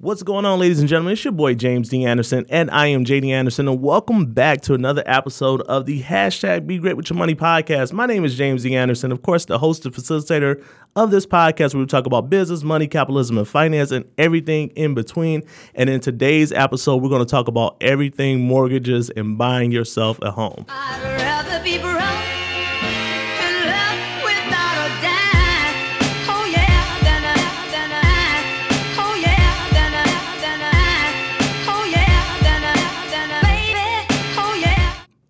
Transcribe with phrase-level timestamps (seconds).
[0.00, 1.14] What's going on, ladies and gentlemen?
[1.14, 2.04] It's your boy James D.
[2.04, 6.68] Anderson, and I am JD Anderson, and welcome back to another episode of the hashtag
[6.68, 7.92] Be Great with Your Money podcast.
[7.92, 8.76] My name is James D.
[8.76, 10.64] Anderson, of course, the host and facilitator
[10.94, 14.94] of this podcast where we talk about business, money, capitalism, and finance, and everything in
[14.94, 15.42] between.
[15.74, 20.30] And in today's episode, we're going to talk about everything mortgages and buying yourself a
[20.30, 20.64] home.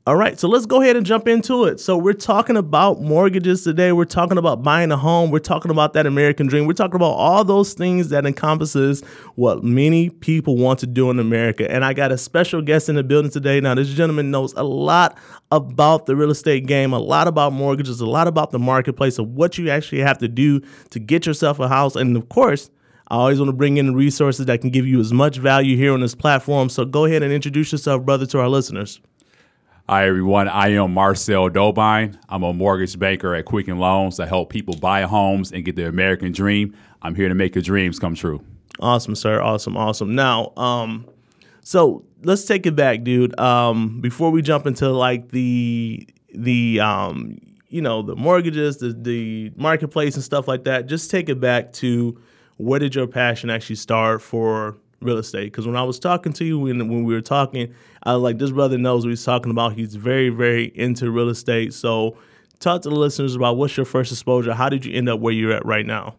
[0.08, 1.80] All right, so let's go ahead and jump into it.
[1.80, 3.92] So we're talking about mortgages today.
[3.92, 5.30] We're talking about buying a home.
[5.30, 6.64] We're talking about that American dream.
[6.64, 9.04] We're talking about all those things that encompasses
[9.34, 11.70] what many people want to do in America.
[11.70, 13.60] And I got a special guest in the building today.
[13.60, 15.18] Now, this gentleman knows a lot
[15.52, 19.28] about the real estate game, a lot about mortgages, a lot about the marketplace of
[19.34, 21.96] what you actually have to do to get yourself a house.
[21.96, 22.70] And of course,
[23.08, 25.92] I always want to bring in resources that can give you as much value here
[25.92, 26.70] on this platform.
[26.70, 29.02] So go ahead and introduce yourself, brother, to our listeners.
[29.90, 30.48] Hi, everyone.
[30.48, 32.18] I am Marcel Dobine.
[32.28, 34.20] I'm a mortgage banker at Quicken Loans.
[34.20, 36.76] I help people buy homes and get their American dream.
[37.00, 38.44] I'm here to make your dreams come true.
[38.80, 39.40] Awesome, sir.
[39.40, 40.14] Awesome, awesome.
[40.14, 41.08] Now, um,
[41.62, 43.40] so let's take it back, dude.
[43.40, 47.38] Um, before we jump into like the the um,
[47.70, 51.72] you know, the mortgages, the the marketplace and stuff like that, just take it back
[51.74, 52.20] to
[52.58, 55.52] where did your passion actually start for real estate?
[55.52, 58.38] Because when I was talking to you when when we were talking, I was like,
[58.38, 59.74] this brother knows what he's talking about.
[59.74, 61.74] He's very, very into real estate.
[61.74, 62.16] So
[62.58, 64.54] talk to the listeners about what's your first exposure.
[64.54, 66.16] How did you end up where you're at right now?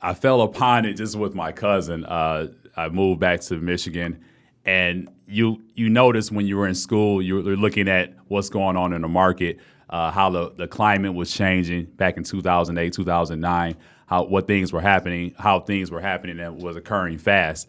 [0.00, 2.04] I fell upon it just with my cousin.
[2.04, 4.22] Uh, I moved back to Michigan,
[4.64, 8.76] and you you notice when you were in school, you were looking at what's going
[8.76, 9.58] on in the market,
[9.90, 14.80] uh, how the, the climate was changing back in 2008, 2009, how what things were
[14.80, 17.68] happening, how things were happening that was occurring fast.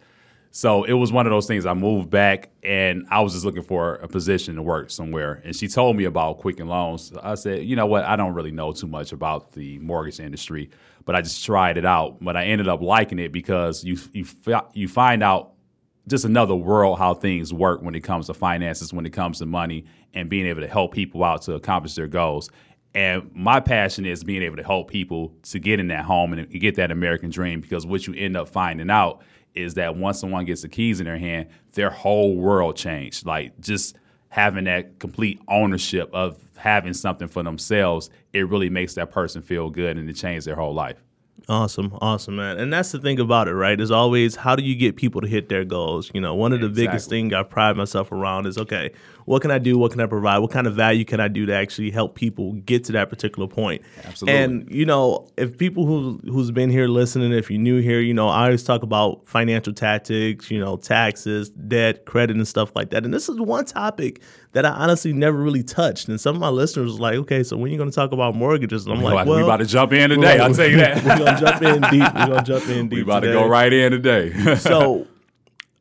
[0.57, 1.67] So it was one of those things.
[1.67, 5.39] I moved back and I was just looking for a position to work somewhere.
[5.45, 7.13] And she told me about Quicken Loans.
[7.21, 8.05] I said, you know what?
[8.05, 10.71] I don't really know too much about the mortgage industry,
[11.05, 12.17] but I just tried it out.
[12.21, 14.25] But I ended up liking it because you you
[14.73, 15.51] you find out
[16.07, 19.45] just another world how things work when it comes to finances, when it comes to
[19.45, 19.85] money,
[20.15, 22.49] and being able to help people out to accomplish their goals.
[22.95, 26.49] And my passion is being able to help people to get in that home and
[26.49, 29.21] get that American dream because what you end up finding out
[29.57, 33.25] is that once someone gets the keys in their hand, their whole world changed.
[33.25, 33.97] Like just
[34.29, 39.69] having that complete ownership of having something for themselves, it really makes that person feel
[39.69, 41.03] good and it changes their whole life.
[41.49, 42.57] Awesome, awesome, man.
[42.57, 43.79] And that's the thing about it, right?
[43.79, 46.11] Is always how do you get people to hit their goals?
[46.13, 47.17] You know, one of the biggest Exactly.
[47.21, 48.91] things I pride myself around is okay,
[49.27, 49.77] what can I do?
[49.77, 50.37] What can I provide?
[50.37, 53.45] What kind of value can I do to actually help people get to that particular
[53.45, 53.81] point?
[54.05, 54.39] Absolutely.
[54.41, 58.13] And you know, if people who who's been here listening, if you're new here, you
[58.13, 62.91] know, I always talk about financial tactics, you know, taxes, debt, credit, and stuff like
[62.91, 63.03] that.
[63.03, 64.21] And this is one topic
[64.53, 66.07] that I honestly never really touched.
[66.07, 68.13] And some of my listeners was like, okay, so when are you going to talk
[68.13, 68.85] about mortgages?
[68.85, 70.39] And I'm We like, about- well, we about to jump in today.
[70.39, 71.03] I'll tell you that.
[71.03, 72.13] We're gonna jump in deep.
[72.15, 72.95] We're gonna jump in deep.
[72.95, 74.31] We about to go right in today.
[74.57, 75.05] So,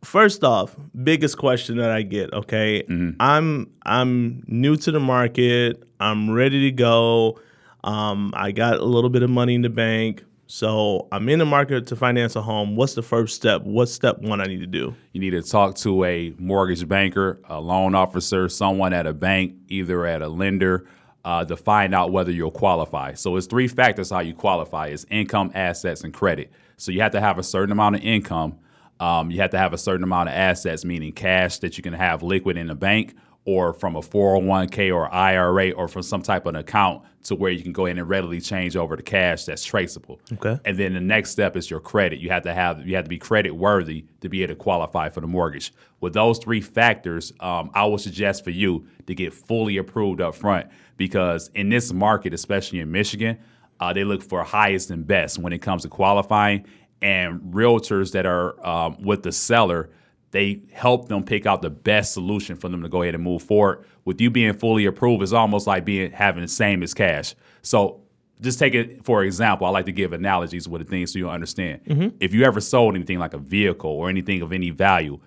[0.05, 2.33] first off, biggest question that I get.
[2.33, 2.85] Okay,
[3.21, 5.83] I'm I'm new to the market.
[6.01, 7.41] I'm ready to go.
[7.85, 10.25] Um, I got a little bit of money in the bank.
[10.49, 12.77] So I'm in the market to finance a home.
[12.77, 13.63] What's the first step?
[13.63, 14.95] What's step one I need to do?
[15.13, 19.57] you need to talk to a mortgage banker, a loan officer, someone at a bank,
[19.69, 20.87] either at a lender,
[21.25, 23.13] uh, to find out whether you'll qualify.
[23.15, 26.53] So it's three factors how you qualify: is income, assets, and credit.
[26.77, 28.57] So you have to have a certain amount of income.
[29.01, 31.93] Um, you have to have a certain amount of assets, meaning cash that you can
[31.93, 33.15] have liquid in the bank,
[33.45, 37.51] or from a 401k or IRA, or from some type of an account to where
[37.51, 40.21] you can go in and readily change over to cash that's traceable.
[40.33, 40.59] Okay.
[40.65, 42.19] And then the next step is your credit.
[42.19, 45.09] You have to have you have to be credit worthy to be able to qualify
[45.11, 45.73] for the mortgage.
[46.01, 50.35] With those three factors, um, I would suggest for you to get fully approved up
[50.35, 53.39] front because in this market, especially in Michigan,
[53.81, 56.65] uh, they look for highest and best when it comes to qualifying.
[57.03, 59.91] And realtors that are um, with the seller,
[60.31, 63.43] they help them pick out the best solution for them to go ahead and move
[63.43, 63.85] forward.
[64.05, 67.35] With you being fully approved, it's almost like being having the same as cash.
[67.63, 68.01] So
[68.41, 69.67] just take it for example.
[69.67, 71.81] I like to give analogies with the things so you understand.
[72.21, 75.21] If you ever sold anything like a vehicle or anything of any value,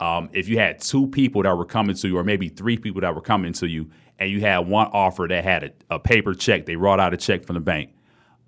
[0.00, 3.00] um, if you had two people that were coming to you, or maybe three people
[3.00, 6.34] that were coming to you, and you had one offer that had a, a paper
[6.34, 7.90] check, they wrote out a check from the bank.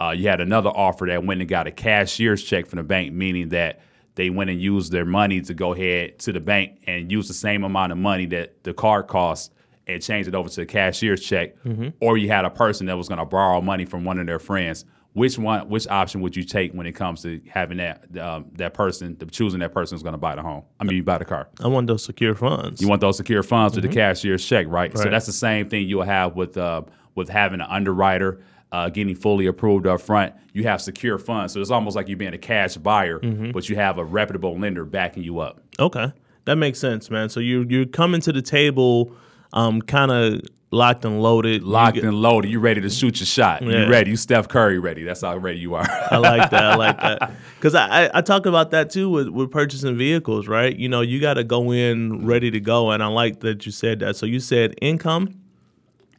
[0.00, 3.12] Uh, you had another offer that went and got a cashier's check from the bank,
[3.12, 3.80] meaning that
[4.14, 7.34] they went and used their money to go ahead to the bank and use the
[7.34, 9.52] same amount of money that the car cost
[9.86, 11.88] and change it over to a cashier's check, Mm-hmm.
[12.00, 14.38] or you had a person that was going to borrow money from one of their
[14.38, 14.84] friends.
[15.14, 15.68] Which one?
[15.68, 19.26] Which option would you take when it comes to having that um, that person, the
[19.26, 20.62] choosing that person is going to buy the home?
[20.78, 21.48] I mean, you buy the car.
[21.60, 22.80] I want those secure funds.
[22.80, 24.92] You want those secure funds with the cashier's check, right?
[24.96, 25.10] So Mm-hmm.
[25.12, 26.82] That's the same thing you'll have with uh,
[27.16, 28.42] with having an underwriter
[28.73, 30.35] uh, getting fully approved up front.
[30.53, 33.53] You have secure funds, so it's almost like you're being a cash buyer, Mm-hmm.
[33.53, 35.61] but you have a reputable lender backing you up.
[35.79, 36.12] Okay,
[36.44, 37.29] that makes sense, man.
[37.29, 39.12] So you you're coming to the table,
[39.53, 41.62] um, kind of locked and loaded.
[41.62, 43.62] Locked get- and loaded, you ready to shoot your shot.
[43.62, 43.85] Yeah.
[43.85, 44.11] You ready?
[44.11, 45.03] You Steph Curry ready.
[45.05, 45.87] That's how ready you are.
[46.11, 46.65] I like that.
[46.65, 50.49] I like that because I, I I talk about that too with with purchasing vehicles,
[50.49, 50.76] right?
[50.76, 53.73] You know, you got to go in ready to go, and I like that you
[53.73, 54.17] said that.
[54.17, 55.41] So you said income,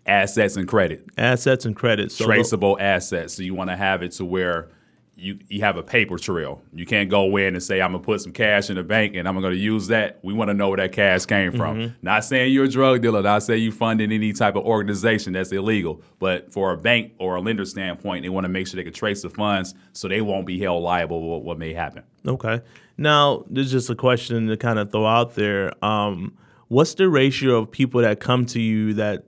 [0.10, 1.06] Assets and credit.
[1.18, 2.12] assets, and credit.
[2.12, 3.34] So traceable assets.
[3.36, 4.70] So you want to have it to where
[5.20, 6.62] you you have a paper trail.
[6.74, 9.28] You can't go in and say I'm gonna put some cash in the bank and
[9.28, 10.20] I'm gonna use that.
[10.24, 11.78] We want to know where that cash came from.
[11.78, 11.96] Mm-hmm.
[12.02, 13.22] Not saying you're a drug dealer.
[13.22, 16.02] Not saying you funding any type of organization that's illegal.
[16.20, 18.94] But for a bank or a lender standpoint, they want to make sure they can
[18.94, 22.04] trace the funds so they won't be held liable for what, may happen.
[22.26, 22.62] Okay.
[22.98, 25.74] Now, this is just a question to kind of throw out there.
[25.84, 26.38] Um,
[26.70, 29.26] what's the ratio of people that come to you that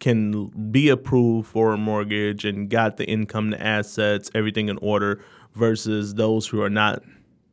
[0.00, 5.22] can be approved for a mortgage and got the income, the assets, everything in order
[5.54, 7.02] versus those who are not,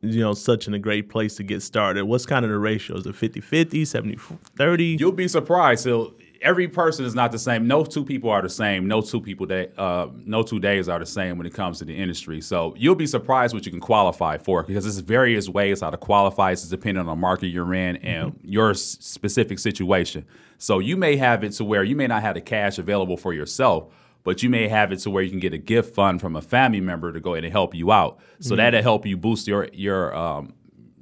[0.00, 2.04] you know, such in a great place to get started?
[2.04, 2.96] What's kind of the ratio?
[2.96, 4.18] Is it 50 50, 70
[4.56, 4.84] 30?
[4.98, 5.84] You'll be surprised.
[5.84, 7.66] So every person is not the same.
[7.66, 8.86] No two people are the same.
[8.86, 11.84] No two people that uh, no two days are the same when it comes to
[11.84, 12.40] the industry.
[12.40, 15.96] So you'll be surprised what you can qualify for because there's various ways how to
[15.96, 16.52] qualify.
[16.52, 20.24] It's depending on the market you're in and your s- specific situation.
[20.58, 23.32] So you may have it to where you may not have the cash available for
[23.32, 23.92] yourself.
[24.24, 26.42] But you may have it to where you can get a gift fund from a
[26.42, 28.18] family member to go ahead and help you out.
[28.40, 30.52] So that'll help you boost your your um,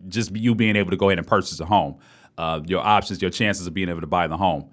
[0.06, 1.97] just you being able to go ahead and purchase a home,
[2.39, 4.69] uh, your options, your chances of being able to buy the home.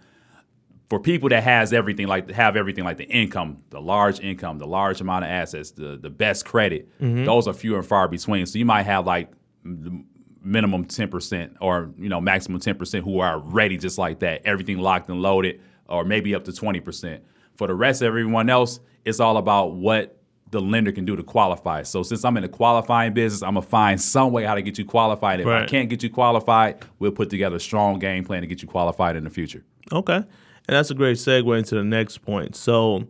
[0.94, 4.68] For people that has everything like have everything like the income, the large income, the
[4.68, 7.25] large amount of assets, the the best credit, mm-hmm.
[7.25, 8.45] those are few and far between.
[8.45, 9.31] So you might have like
[9.66, 10.04] the
[10.44, 14.44] minimum ten percent or you know maximum ten percent who are ready just like that,
[14.45, 17.24] everything locked and loaded, or maybe up to twenty percent.
[17.56, 20.19] For the rest of everyone else, it's all about what
[20.51, 21.81] the lender can do to qualify.
[21.81, 24.78] So since I'm in the qualifying business, I'm gonna find some way how to get
[24.78, 25.40] you qualified.
[25.40, 28.62] If I can't get you qualified, we'll put together a strong game plan to get
[28.62, 29.63] you qualified in the future.
[29.92, 30.24] Okay.
[30.68, 32.56] And that's a great segue into the next point.
[32.56, 33.06] So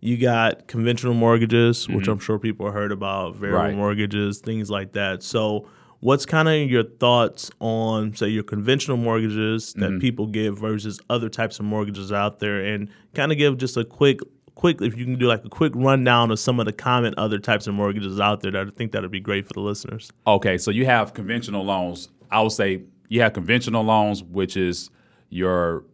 [0.00, 3.68] you got conventional mortgages, which I'm sure people heard about, variable Mm-hmm.
[3.70, 3.76] Right.
[3.76, 5.22] mortgages, things like that.
[5.22, 5.66] So
[6.00, 9.98] what's kind of your thoughts on say your conventional mortgages that Mm-hmm.
[9.98, 13.84] people give versus other types of mortgages out there and kind of give just a
[13.84, 14.20] quick
[14.54, 17.38] quick if you can do like a quick rundown of some of the common other
[17.38, 20.10] types of mortgages out there that I think that would be great for the listeners.
[20.26, 22.08] Okay, so you have conventional loans.
[22.30, 24.90] I would say you have conventional loans, which is
[25.30, 25.84] your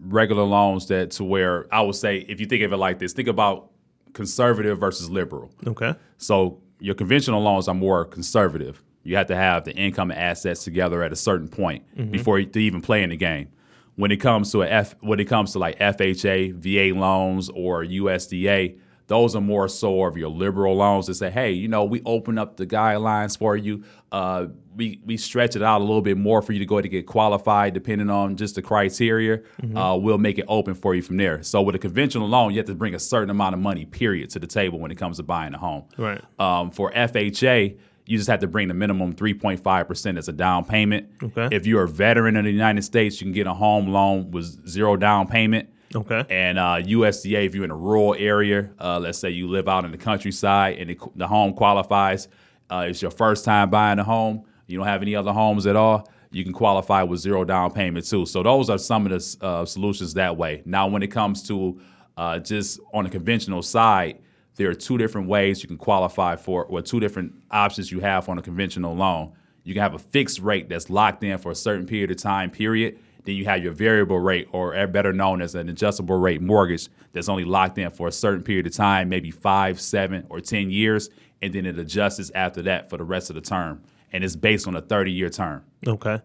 [0.00, 3.12] regular loans that to where I would say if you think of it like this,
[3.12, 3.70] think about
[4.12, 5.50] conservative versus liberal.
[5.66, 5.94] Okay.
[6.18, 8.82] So your conventional loans are more conservative.
[9.02, 12.58] You have to have the income and assets together at a certain point before to
[12.58, 13.48] even play in the game.
[13.94, 17.84] When it comes to a F, when it comes to like FHA, VA loans, or
[17.84, 22.02] USDA, those are more so of your liberal loans that say, hey, you know, we
[22.04, 23.84] open up the guidelines for you.
[24.10, 26.84] Uh, we we stretch it out a little bit more for you to go ahead
[26.84, 29.40] and get qualified, depending on just the criteria.
[29.74, 31.42] Uh, we'll make it open for you from there.
[31.42, 34.30] So with a conventional loan, you have to bring a certain amount of money, period,
[34.30, 35.84] to the table when it comes to buying a home.
[35.96, 36.20] Right.
[36.38, 41.08] Um, for FHA, you just have to bring the minimum 3.5% as a down payment.
[41.22, 41.48] Okay.
[41.50, 44.68] If you're a veteran in the United States, you can get a home loan with
[44.68, 45.68] zero down payment.
[45.94, 46.24] Okay.
[46.30, 49.84] And uh, USDA, if you're in a rural area, uh, let's say you live out
[49.84, 52.28] in the countryside and the, the home qualifies,
[52.70, 55.76] uh, it's your first time buying a home, you don't have any other homes at
[55.76, 58.26] all, you can qualify with zero down payment too.
[58.26, 60.62] So those are some of the uh, solutions that way.
[60.64, 61.80] Now, when it comes to
[62.16, 64.20] uh, just on the conventional side,
[64.56, 68.28] there are two different ways you can qualify for, or two different options you have
[68.28, 69.32] on a conventional loan.
[69.64, 72.50] You can have a fixed rate that's locked in for a certain period of time,
[72.50, 72.98] period.
[73.24, 77.28] Then you have your variable rate, or better known as an adjustable rate mortgage, that's
[77.28, 81.10] only locked in for a certain period of time, maybe five, seven, or 10 years,
[81.42, 83.82] and then it adjusts after that for the rest of the term.
[84.16, 85.62] And it's based on a 30 year term.
[85.86, 86.20] Okay.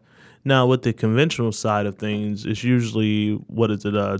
[0.45, 4.17] Now, with the conventional side of things, it's usually what is it, uh,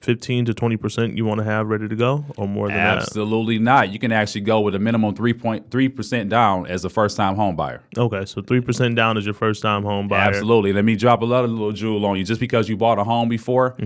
[0.00, 2.98] fifteen to twenty percent you want to have ready to go, or more than that?
[2.98, 3.92] Absolutely not.
[3.92, 7.82] You can actually go with a minimum 3.3% down as a first time home buyer.
[7.96, 10.28] Okay, so three percent down is your first time home buyer.
[10.28, 10.72] Absolutely.
[10.72, 12.24] Let me drop another little jewel on you.
[12.24, 13.76] Just because you bought a home before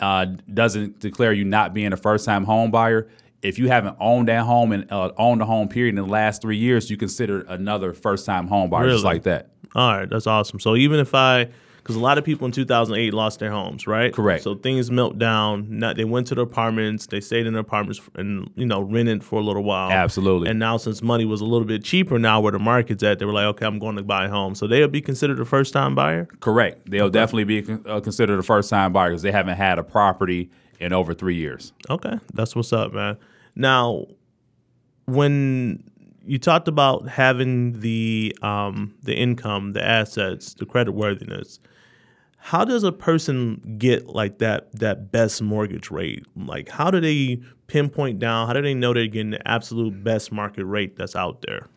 [0.00, 3.08] uh, doesn't declare you not being a first time home buyer.
[3.42, 6.42] If you haven't owned that home and uh, owned the home period in the last
[6.42, 9.50] three years, you consider another first time home buyer just like that.
[9.74, 10.60] All right, that's awesome.
[10.60, 11.48] So even if I
[11.82, 14.14] because a lot of people in 2008 lost their homes, right?
[14.14, 14.44] Correct.
[14.44, 15.66] So things melted down.
[15.68, 17.06] Not, they went to their apartments.
[17.06, 19.90] They stayed in their apartments and you know rented for a little while.
[19.90, 20.48] Absolutely.
[20.48, 23.24] And now since money was a little bit cheaper now where the market's at, they
[23.24, 24.54] were like, okay, I'm going to buy a home.
[24.54, 26.28] So they'll be considered a first time buyer.
[26.40, 26.88] Correct.
[26.88, 29.84] They'll definitely be con- uh, considered a first time buyer because they haven't had a
[29.84, 31.72] property in over three years.
[31.90, 33.16] Okay, that's what's up, man.
[33.54, 34.06] Now,
[35.06, 35.84] when
[36.24, 41.58] you talked about having the um, the income, the assets, the credit worthiness,
[42.36, 46.24] how does a person get like that that best mortgage rate?
[46.36, 48.46] Like, how do they pinpoint down?
[48.46, 51.68] How do they know they're getting the absolute best market rate that's out there?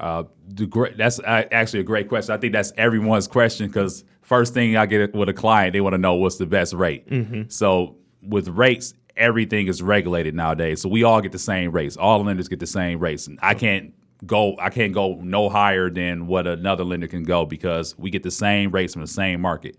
[0.00, 2.34] Uh, the great, that's uh, actually a great question.
[2.34, 5.94] I think that's everyone's question because first thing I get with a client, they want
[5.94, 7.06] to know what's the best rate.
[7.48, 10.80] So with rates, everything is regulated nowadays.
[10.80, 11.96] So we all get the same rates.
[11.96, 13.94] All lenders get the same rates, and I can't
[14.26, 14.56] go.
[14.58, 18.30] I can't go no higher than what another lender can go because we get the
[18.30, 19.76] same rates from the same market.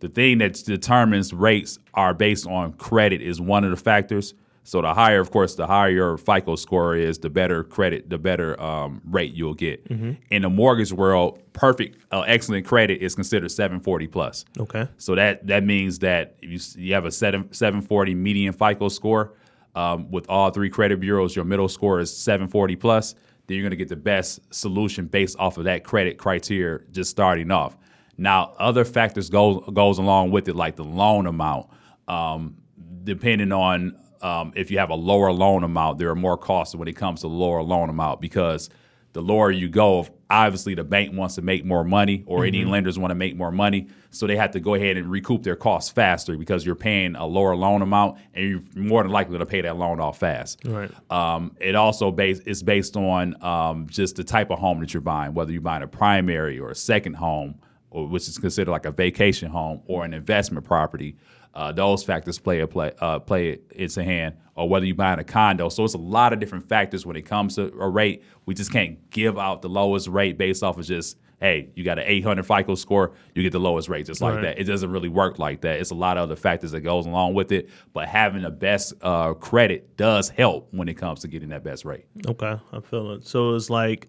[0.00, 4.34] The thing that determines rates are based on credit is one of the factors.
[4.68, 8.18] So the higher, of course, the higher your FICO score is, the better credit, the
[8.18, 9.86] better um, rate you'll get.
[10.30, 14.44] In the mortgage world, perfect, uh, excellent credit is considered 740 plus.
[14.60, 14.86] Okay.
[14.98, 19.32] So that that means that you, you have a seven, 740 median FICO score
[19.74, 23.14] um, with all three credit bureaus, your middle score is 740 plus,
[23.46, 27.08] then you're going to get the best solution based off of that credit criteria just
[27.08, 27.78] starting off.
[28.18, 31.70] Now, other factors goes goes along with it, like the loan amount.
[32.06, 32.56] Um,
[33.04, 36.88] depending on um, if you have a lower loan amount, there are more costs when
[36.88, 38.70] it comes to lower loan amount because
[39.12, 42.98] the lower you go, obviously the bank wants to make more money or any lenders
[42.98, 43.88] want to make more money.
[44.10, 47.26] So they have to go ahead and recoup their costs faster because you're paying a
[47.26, 50.60] lower loan amount and you're more than likely to pay that loan off fast.
[50.64, 50.90] Right.
[51.10, 55.00] Um, it also based is based on um, just the type of home that you're
[55.00, 57.56] buying, whether you're buying a primary or a second home,
[57.90, 61.16] or which is considered like a vacation home or an investment property.
[61.58, 65.24] Uh, those factors play a play uh, play into hand, or whether you're buying a
[65.24, 65.68] condo.
[65.68, 68.22] So it's a lot of different factors when it comes to a rate.
[68.46, 71.98] We just can't give out the lowest rate based off of just hey, you got
[71.98, 74.42] an 800 FICO score, you get the lowest rate, just like Right.
[74.42, 74.58] that.
[74.58, 75.78] It doesn't really work like that.
[75.80, 78.92] It's a lot of other factors that goes along with it, but having the best
[79.02, 82.06] uh, credit does help when it comes to getting that best rate.
[82.26, 83.24] Okay, I feel it.
[83.26, 84.08] So it's like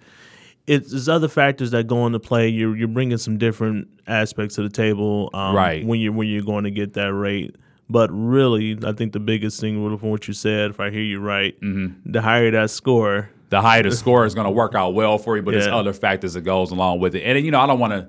[0.69, 2.47] it's there's other factors that go into play.
[2.47, 5.85] You're you're bringing some different aspects to the table, um, Right.
[5.85, 7.55] When you when you're going to get that rate.
[7.89, 11.19] But really, I think the biggest thing from what you said, if I hear you
[11.19, 12.11] right, Mm-hmm.
[12.11, 15.35] the higher that score, the higher the score is going to work out well for
[15.37, 17.23] you, but there's other factors that goes along with it.
[17.23, 18.07] And you know, I don't want to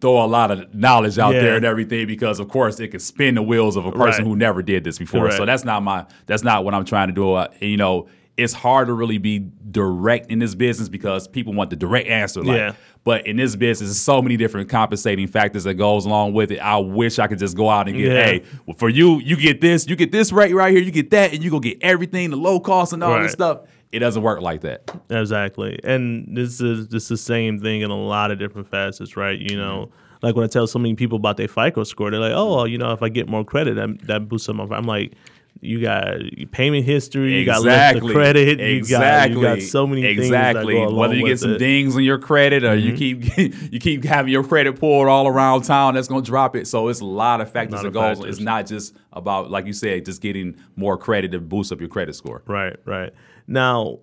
[0.00, 1.40] throw a lot of knowledge out Yeah.
[1.42, 4.30] there and everything because, of course, it can spin the wheels of a person Right.
[4.30, 5.22] who never did this before.
[5.22, 5.36] Correct.
[5.36, 7.32] So that's not my that's not what I'm trying to do.
[7.34, 9.40] Uh, you know, it's hard to really be
[9.70, 12.42] direct in this business because people want the direct answer.
[12.42, 12.72] Like, Yeah.
[13.04, 16.58] But in this business, there's so many different compensating factors that goes along with it.
[16.58, 18.24] I wish I could just go out and get, Yeah.
[18.24, 21.10] hey, well, for you, you get this, you get this rate right here, you get
[21.10, 23.22] that, and you go get everything, the low cost and all Right.
[23.22, 23.60] this stuff.
[23.92, 24.90] It doesn't work like that.
[25.10, 25.78] Exactly.
[25.82, 29.38] And this is this is the same thing in a lot of different facets, right?
[29.38, 29.88] You know,
[30.22, 32.66] like when I tell so many people about their FICO score, they're like, "Oh, well,
[32.66, 35.14] you know, if I get more credit, that that boosts my." I'm like,
[35.60, 36.16] "You got
[36.50, 39.36] payment history, you got credit, exactly.
[39.36, 40.74] you got you got so many exactly.
[40.74, 41.54] things go along Whether you get some it.
[41.54, 41.58] Mm-hmm.
[41.58, 43.36] dings on your credit or you keep
[43.72, 46.66] you keep having your credit pulled all around town, that's gonna drop it.
[46.66, 48.24] So it's a lot of factors that goes.
[48.24, 51.88] It's not just about like you said, just getting more credit to boost up your
[51.88, 52.42] credit score.
[52.46, 53.12] Right, right.
[53.46, 54.00] Now,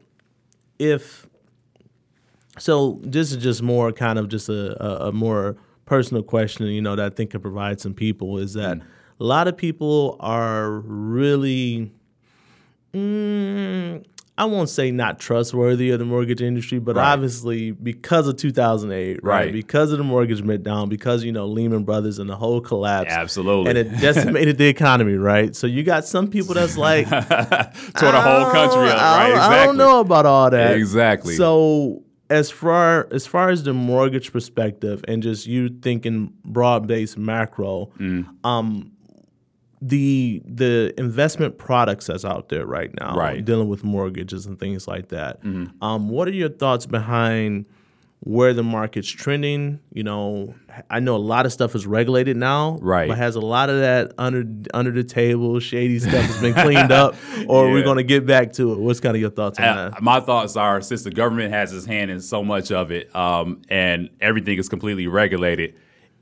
[0.79, 1.27] if
[2.57, 6.81] so, this is just more kind of just a, a, a more personal question, you
[6.81, 8.79] know, that I think can provide some people is that
[9.19, 11.91] a lot of people are really,
[12.93, 14.03] mm,
[14.37, 17.13] I won't say not trustworthy of the mortgage industry, but Right.
[17.13, 19.45] obviously because of 2008, right?
[19.45, 19.53] Right.
[19.53, 23.11] Because of the mortgage meltdown, because, you know, Lehman Brothers and the whole collapse.
[23.13, 23.69] Absolutely.
[23.69, 25.55] And it decimated the economy, right?
[25.55, 29.27] So you got some people that's like, Tore the whole country up, I right?
[29.29, 29.57] don't, Exactly.
[29.57, 30.75] I don't know about all that.
[30.75, 31.35] Exactly.
[31.35, 37.17] So as far as far as the mortgage perspective and just you thinking broad based
[37.17, 38.25] macro, Mm.
[38.43, 38.91] um,
[39.81, 43.37] the the investment products that's out there right now, Right.
[43.37, 43.45] Mm-hmm.
[43.45, 45.39] dealing with mortgages and things like that.
[45.81, 47.65] Um, what are your thoughts behind
[48.21, 49.79] where the market's trending?
[49.93, 50.55] You know,
[50.89, 53.07] I know a lot of stuff is regulated now, Right.
[53.09, 56.91] But has a lot of that under under the table shady stuff has been cleaned
[56.91, 57.15] up,
[57.47, 57.83] or we're Yeah.
[57.83, 58.79] going to get back to it?
[58.79, 60.01] What's kind of your thoughts on Uh, that?
[60.01, 63.61] my thoughts are since the government has its hand in so much of it, um,
[63.69, 65.75] and everything is completely regulated.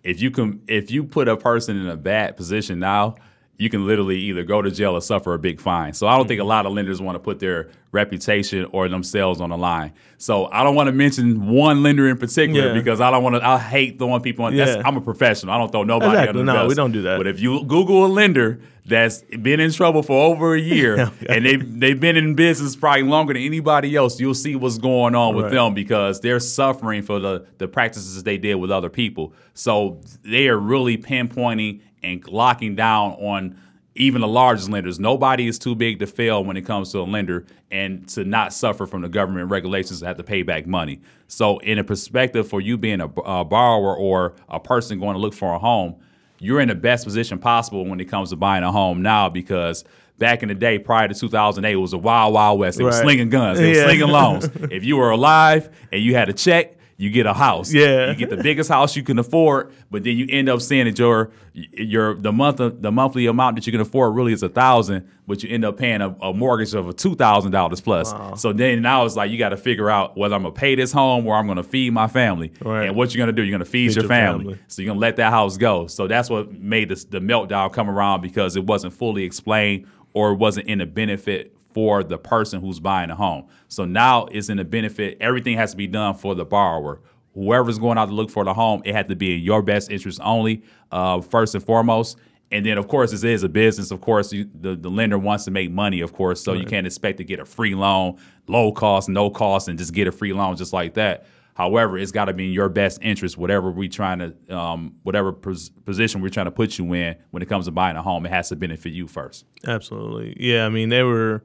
[0.03, 3.15] If you can, if you put a person in a bad position now,
[3.57, 5.93] you can literally either go to jail or suffer a big fine.
[5.93, 6.49] So I don't think a mm-hmm.
[6.49, 9.93] lot of lenders want to put their reputation or themselves on the line.
[10.17, 12.73] So I don't want to mention one lender in particular Yeah.
[12.73, 13.47] because I don't want to.
[13.47, 14.55] I hate throwing people on.
[14.55, 14.81] That's, Yeah.
[14.83, 15.53] I'm a professional.
[15.53, 16.29] I don't throw nobody Exactly.
[16.29, 16.69] under the No, bus.
[16.69, 17.17] we don't do that.
[17.17, 21.45] But if you Google a lender that's been in trouble for over a year and
[21.45, 25.35] they've they've been in business probably longer than anybody else, you'll see what's going on
[25.35, 25.53] with Right.
[25.53, 29.33] them because they're suffering for the the practices they did with other people.
[29.53, 33.57] So they are really pinpointing and locking down on
[33.95, 34.99] even the largest lenders.
[34.99, 38.53] Nobody is too big to fail when it comes to a lender and to not
[38.53, 41.01] suffer from the government regulations to have to pay back money.
[41.27, 45.19] So, in a perspective for you being a, a borrower or a person going to
[45.19, 45.95] look for a home,
[46.39, 49.85] you're in the best position possible when it comes to buying a home now because
[50.17, 52.77] back in the day, prior to 2008, it was a wild, wild west.
[52.77, 54.45] They were slinging guns, they were slinging loans.
[54.71, 57.73] if you were alive and you had a check, you get a house.
[57.73, 58.09] Yeah.
[58.11, 60.99] You get the biggest house you can afford, but then you end up saying that
[60.99, 65.07] your your the month the monthly amount that you can afford really is a thousand,
[65.27, 68.13] but you end up paying a, a mortgage of a two thousand dollars plus.
[68.39, 70.91] So then now it's like you got to figure out whether I'm gonna pay this
[70.91, 72.51] home or I'm gonna feed my family.
[72.61, 72.87] Right.
[72.87, 73.43] And what you're gonna do?
[73.43, 74.43] You're gonna feed, Feed your, your family.
[74.45, 74.59] family.
[74.67, 75.87] So you're gonna let that house go.
[75.87, 80.31] So that's what made this, the meltdown come around because it wasn't fully explained or
[80.31, 83.45] it wasn't in the benefit for the person who's buying a home.
[83.67, 85.17] So now it's in the benefit.
[85.19, 87.01] Everything has to be done for the borrower.
[87.33, 89.89] Whoever's going out to look for the home, it had to be in your best
[89.89, 92.17] interest only, uh, first and foremost.
[92.51, 93.89] And then, of course, this is a business.
[93.89, 96.43] Of course, you, the, the lender wants to make money, of course.
[96.43, 99.91] So you can't expect to get a free loan, low cost, no cost, and just
[99.91, 101.25] get a free loan just like that.
[101.55, 105.31] However, it's got to be in your best interest, whatever we trying to, um, whatever
[105.31, 108.25] pos- position we're trying to put you in when it comes to buying a home,
[108.25, 109.45] it has to benefit you first.
[109.65, 110.35] Absolutely.
[110.39, 111.43] Yeah, I mean they were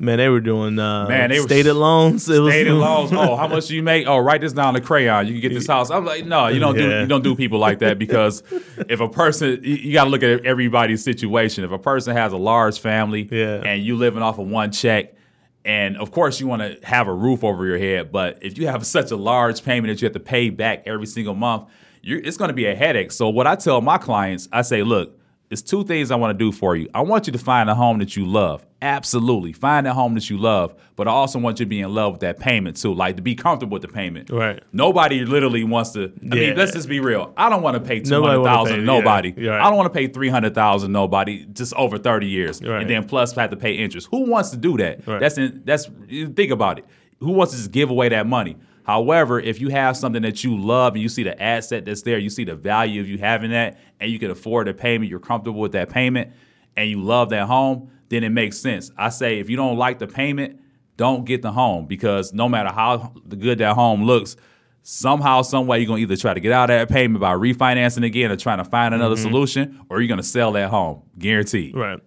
[0.00, 2.28] man, they were doing uh Man, they were stated loans.
[2.28, 3.12] It was Stated laws.
[3.20, 4.06] Oh, how much do you make?
[4.08, 5.26] Oh, write this down in crayon.
[5.26, 5.90] You can get this house.
[5.90, 8.42] I'm like, no, you don't do you don't do people like that because
[8.88, 11.62] if a person, you, you got to look at everybody's situation.
[11.62, 13.62] If a person has a large family Yeah.
[13.64, 15.14] and you living off of one check.
[15.62, 18.66] And of course, you want to have a roof over your head, but if you
[18.68, 21.68] have such a large payment that you have to pay back every single month,
[22.00, 23.12] you're, it's going to be a headache.
[23.12, 25.19] So, what I tell my clients, I say, look,
[25.50, 26.88] it's two things I want to do for you.
[26.94, 28.64] I want you to find a home that you love.
[28.82, 29.52] Absolutely.
[29.52, 30.74] Find a home that you love.
[30.96, 32.94] But I also want you to be in love with that payment too.
[32.94, 34.30] Like to be comfortable with the payment.
[34.30, 34.62] Right.
[34.72, 36.34] Nobody literally wants to I Yeah.
[36.48, 37.32] mean, let's just be real.
[37.36, 39.34] I don't want to pay two hundred thousand Nobody hundred wanna thousand pay- to nobody.
[39.36, 39.60] yeah, right.
[39.60, 42.62] I don't want to pay three hundred thousand nobody just over thirty years.
[42.62, 42.80] Right.
[42.82, 44.08] And then plus have to pay interest.
[44.10, 45.06] Who wants to do that?
[45.06, 45.20] Right.
[45.20, 46.86] That's in, that's think about it.
[47.18, 48.56] Who wants to just give away that money?
[48.84, 52.18] However, if you have something that you love and you see the asset that's there,
[52.18, 55.20] you see the value of you having that, and you can afford the payment, you're
[55.20, 56.32] comfortable with that payment,
[56.76, 58.90] and you love that home, then it makes sense.
[58.96, 60.60] I say if you don't like the payment,
[60.96, 64.36] don't get the home because no matter how good that home looks,
[64.82, 68.04] somehow, some way, you're gonna either try to get out of that payment by refinancing
[68.04, 69.24] again or trying to find another mm-hmm.
[69.24, 71.74] solution, or you're gonna sell that home, guaranteed.
[71.74, 72.00] Right.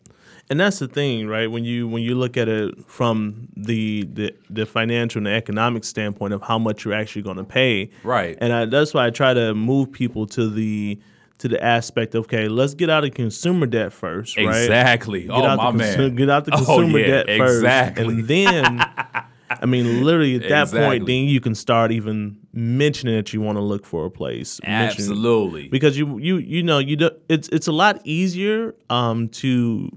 [0.53, 1.49] And that's the thing, right?
[1.49, 5.83] When you when you look at it from the the, the financial and the economic
[5.83, 8.37] standpoint of how much you're actually going to pay, Right.
[8.39, 10.99] And I, that's why I try to move people to the
[11.39, 14.45] to the aspect of okay, let's get out of consumer debt first, right?
[14.45, 15.21] Exactly.
[15.21, 16.15] Get Oh out my the consu- man.
[16.17, 18.05] Get out the Oh, consumer yeah, debt first, exactly.
[18.13, 18.85] and then.
[19.61, 20.79] I mean, literally at that Exactly.
[20.79, 24.59] point, then you can start even mentioning that you want to look for a place.
[24.63, 25.67] Absolutely.
[25.67, 29.89] because you you you know you do, it's it's a lot easier um to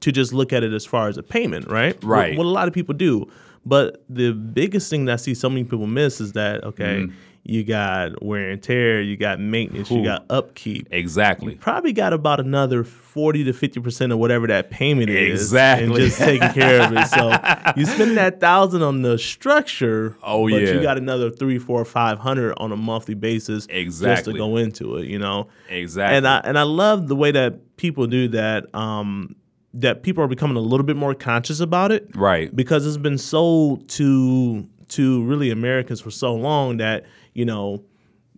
[0.00, 1.96] to just look at it as far as a payment, right?
[2.04, 2.36] Right.
[2.36, 3.30] What, a lot of people do,
[3.66, 7.06] but the biggest thing that I see so many people miss is that okay,
[7.44, 10.86] you got wear and tear, you got maintenance, you got upkeep.
[10.90, 11.54] Exactly.
[11.54, 15.86] Probably got about another forty to fifty percent of whatever that payment is, Exactly.
[15.86, 17.06] and just taking care of it.
[17.08, 20.72] So you spend that thousand on the structure, Oh, but yeah.
[20.74, 24.96] you got another three, four, five hundred on a monthly basis, just to go into
[24.96, 25.06] it.
[25.06, 26.16] You know, Exactly.
[26.18, 28.72] and I and I love the way that people do that.
[28.74, 29.36] Um,
[29.74, 32.54] that people are becoming a little bit more conscious about it, Right.
[32.54, 37.04] Because it's been sold to to really Americans for so long that
[37.34, 37.82] you know,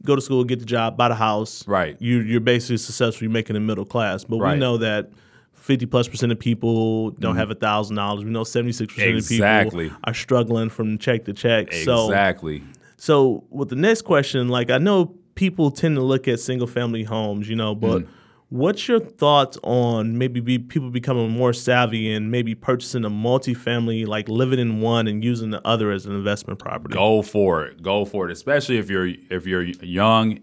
[0.04, 1.96] go to school, get the job, buy the house, Right.
[2.00, 3.24] You you're basically successful.
[3.24, 5.10] You're making the middle class, but we know that.
[5.52, 8.24] 50 plus percent of people don't have a thousand dollars.
[8.24, 9.28] We know 76 percent of.
[9.28, 11.70] People are struggling from check to check.
[11.74, 12.62] So Exactly.
[12.96, 17.04] so with the next question, like I know people tend to look at single family
[17.04, 18.12] homes, you know, but Mm-hmm.
[18.50, 24.06] What's your thoughts on maybe be, people becoming more savvy and maybe purchasing a multifamily,
[24.06, 26.94] like living in one and using the other as an investment property?
[26.94, 27.82] Go for it.
[27.82, 28.32] Go for it.
[28.32, 30.40] Especially if you're if you're young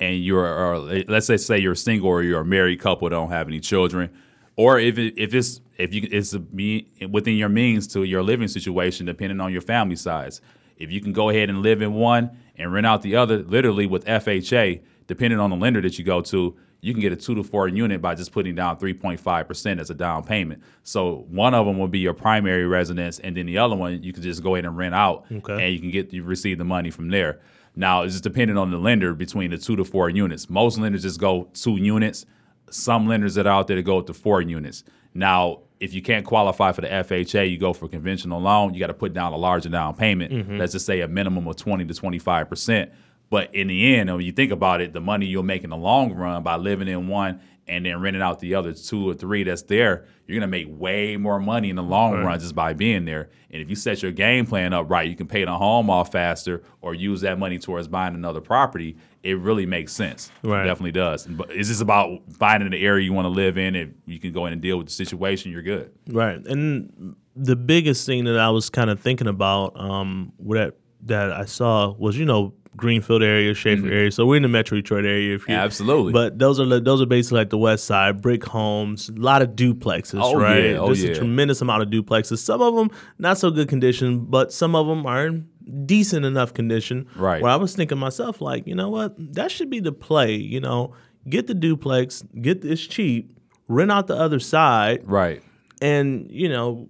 [0.00, 3.48] and you're or let's say say you're single or you're a married couple don't have
[3.48, 4.10] any children,
[4.56, 8.48] or if it, if it's if you it's me- within your means to your living
[8.48, 10.40] situation, depending on your family size.
[10.76, 13.86] If you can go ahead and live in one and rent out the other, literally
[13.86, 17.34] with FHA, depending on the lender that you go to, you can get a two
[17.34, 20.62] to four unit by just putting down 3.5% as a down payment.
[20.82, 24.12] So one of them will be your primary residence, and then the other one you
[24.12, 25.64] can just go ahead and rent out, Okay.
[25.64, 27.40] and you can get you receive the money from there.
[27.74, 30.48] Now it's just depending on the lender between the two to four units.
[30.50, 32.26] Most lenders just go two units.
[32.70, 34.84] Some lenders that are out there to go up to four units.
[35.14, 38.74] Now, if you can't qualify for the FHA, you go for conventional loan.
[38.74, 40.32] You got to put down a larger down payment.
[40.32, 40.58] Mm-hmm.
[40.58, 42.90] Let's just say a minimum of twenty to twenty five percent.
[43.30, 45.76] But in the end, when you think about it, the money you'll make in the
[45.76, 49.42] long run by living in one and then renting out the other two or three
[49.42, 53.04] that's there, you're gonna make way more money in the long run just by being
[53.04, 53.30] there.
[53.50, 56.12] And if you set your game plan up right, you can pay the home off
[56.12, 58.96] faster or use that money towards buying another property.
[59.22, 60.30] It really makes sense.
[60.42, 60.64] Right.
[60.64, 61.26] It definitely does.
[61.26, 63.74] But it's just about finding the area you want to live in.
[63.74, 65.90] If you can go in and deal with the situation, you're good.
[66.08, 66.44] Right.
[66.46, 70.74] And the biggest thing that I was kind of thinking about um that
[71.06, 74.10] that I saw was, you know, Greenfield area, Schaefer area.
[74.10, 75.34] So we're in the Metro Detroit area.
[75.34, 75.64] If you, Mm-hmm.
[75.64, 76.12] Absolutely.
[76.12, 79.50] But those are those are basically like the West Side, brick homes, a lot of
[79.50, 80.70] duplexes, Oh, right?
[80.72, 80.76] yeah.
[80.78, 81.10] Oh, There's yeah.
[81.10, 82.38] a tremendous amount of duplexes.
[82.38, 85.48] Some of them not so good condition, but some of them are in
[85.86, 87.06] decent enough condition.
[87.16, 87.40] Right.
[87.42, 89.14] Where I was thinking myself, like, you know what?
[89.34, 90.34] That should be the play.
[90.34, 90.94] You know,
[91.28, 93.30] get the duplex, get this cheap,
[93.68, 95.42] rent out the other side, Right.
[95.80, 96.88] and you know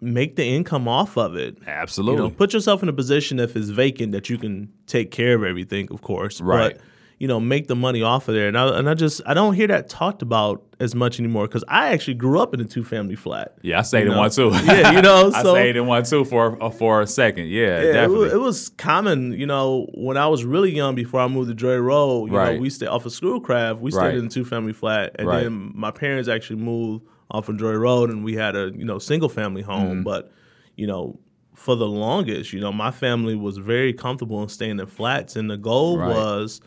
[0.00, 2.22] make the income off of it Absolutely.
[2.24, 5.34] you know put yourself in a position if it's vacant that you can take care
[5.34, 6.74] of everything of course Right.
[6.74, 6.82] but
[7.18, 9.52] you know make the money off of there and I, and I just I don't
[9.52, 12.82] hear that talked about as much anymore because I actually grew up in a two
[12.82, 14.50] family flat yeah, I stayed in one too.
[14.64, 17.48] Yeah, you know, I stayed in one too for uh, for a second.
[17.48, 18.18] Yeah, Yeah, it definitely.
[18.24, 21.54] was, it was common, you know, when I was really young before I moved to
[21.54, 22.54] Dre Road, you Right.
[22.54, 24.14] know, we stayed off of Schoolcraft, we stayed Right.
[24.14, 25.14] in a two family flat.
[25.18, 25.42] And Right.
[25.42, 28.98] then my parents actually moved off of Joy Road and we had a, you know,
[28.98, 29.96] single family home.
[29.98, 30.02] Mm-hmm.
[30.02, 30.32] But,
[30.76, 31.18] you know,
[31.54, 35.50] for the longest, you know, my family was very comfortable in staying in flats and
[35.50, 36.08] the goal Right.
[36.08, 36.60] was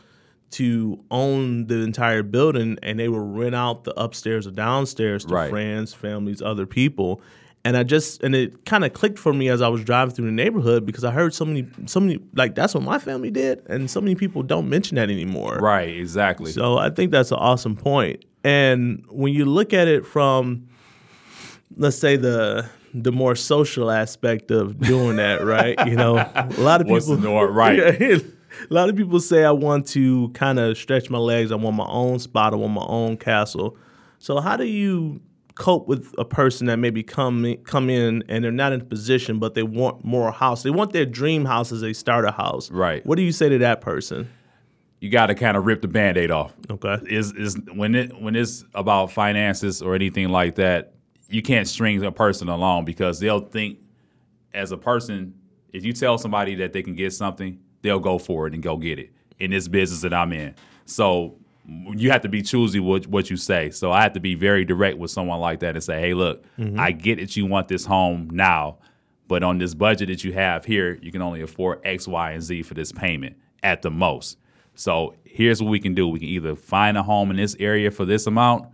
[0.51, 5.33] to own the entire building and they would rent out the upstairs or downstairs to
[5.33, 5.49] Right.
[5.49, 7.21] friends, families, other people.
[7.65, 10.25] And I just and it kind of clicked for me as I was driving through
[10.25, 13.63] the neighborhood because I heard so many so many like that's what my family did
[13.67, 15.57] and so many people don't mention that anymore.
[15.59, 16.51] right, exactly.
[16.51, 18.25] So I think that's an awesome point.
[18.43, 20.67] And when you look at it from
[21.77, 25.75] let's say the the more social aspect of doing that, right?
[25.87, 27.53] You know, a lot of people norm?
[27.55, 27.99] Right.
[27.99, 28.17] Yeah,
[28.69, 31.51] a lot of people say I want to kind of stretch my legs.
[31.51, 32.53] I want my own spot.
[32.53, 33.77] I want my own castle.
[34.19, 35.21] So how do you
[35.55, 39.39] cope with a person that maybe come come in and they're not in a position,
[39.39, 40.63] but they want more house?
[40.63, 42.71] They want their dream house as they start a starter house.
[42.71, 43.05] Right.
[43.05, 44.29] What do you say to that person?
[45.03, 46.53] You got to kind of rip the band-aid off.
[46.69, 46.97] Okay.
[47.07, 50.93] Is is when it when it's about finances or anything like that,
[51.27, 53.79] you can't string a person along because they'll think
[54.53, 55.33] as a person,
[55.73, 58.77] if you tell somebody that they can get something, they'll go for it and go
[58.77, 60.55] get it in this business that I'm in.
[60.85, 61.35] So
[61.67, 63.71] you have to be choosy with what you say.
[63.71, 66.45] So I have to be very direct with someone like that and say, hey, look,
[66.57, 66.79] mm-hmm.
[66.79, 68.77] I get that you want this home now,
[69.27, 72.41] but on this budget that you have here, you can only afford X, Y, and
[72.41, 74.37] Z for this payment at the most.
[74.75, 76.07] So here's what we can do.
[76.07, 78.67] We can either find a home in this area for this amount,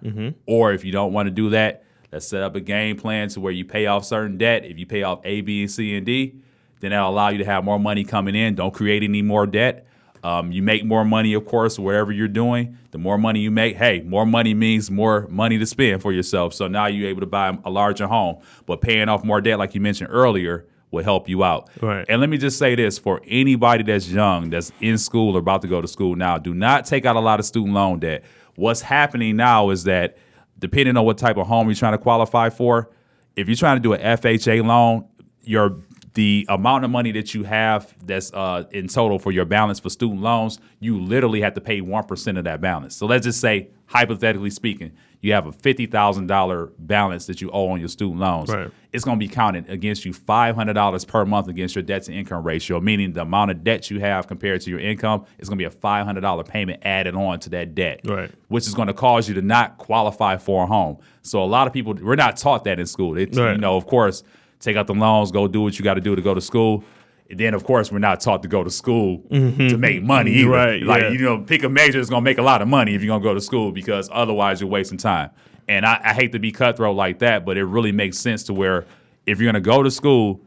[0.46, 3.40] or if you don't want to do that, let's set up a game plan to
[3.42, 4.66] where you pay off certain debt.
[4.66, 6.36] If you pay off A, B, and C, and D,
[6.80, 8.56] then that'll allow you to have more money coming in.
[8.56, 9.86] Don't create any more debt.
[10.24, 12.78] Um, you make more money, of course, wherever you're doing.
[12.92, 16.54] The more money you make, hey, more money means more money to spend for yourself.
[16.54, 18.38] So now you're able to buy a larger home.
[18.66, 21.70] But paying off more debt, like you mentioned earlier, will help you out.
[21.82, 22.06] Right.
[22.10, 25.62] And let me just say this for anybody that's young, that's in school or about
[25.62, 28.24] to go to school now, do not take out a lot of student loan debt.
[28.56, 30.18] What's happening now is that
[30.58, 32.90] depending on what type of home you're trying to qualify for,
[33.36, 35.08] if you're trying to do an FHA loan,
[35.44, 35.78] your
[36.16, 39.90] the amount of money that you have that's uh, in total for your balance for
[39.90, 42.96] student loans, you literally have to pay one percent of that balance.
[42.96, 44.92] So let's just say, hypothetically speaking,
[45.22, 48.50] you have a fifty thousand dollar balance that you owe on your student loans.
[48.50, 48.72] Right.
[48.92, 52.04] It's going to be counted against you five hundred dollars per month against your debt
[52.04, 55.48] to income ratio, meaning the amount of debt you have compared to your income is
[55.48, 58.32] going to be a five hundred dollar payment added on to that debt Right.
[58.48, 60.98] which is going to cause you to not qualify for a home.
[61.22, 63.14] So a lot of people we're not taught that in school.
[63.14, 63.52] They, Right.
[63.52, 64.24] You know, of course,
[64.60, 66.84] take out the loans, go do what you got to do to go to school.
[67.30, 70.50] And then, of course, we're not taught to go to school to make money either.
[70.50, 70.52] Mm-hmm.
[70.52, 71.10] Right, Like yeah.
[71.10, 73.10] you know, pick a major that's going to make a lot of money if you're
[73.10, 75.30] going to go to school because otherwise you're wasting time.
[75.68, 78.54] And I, I hate to be cutthroat like that, but it really makes sense to
[78.54, 78.86] where
[79.28, 80.42] if you're going to go to school,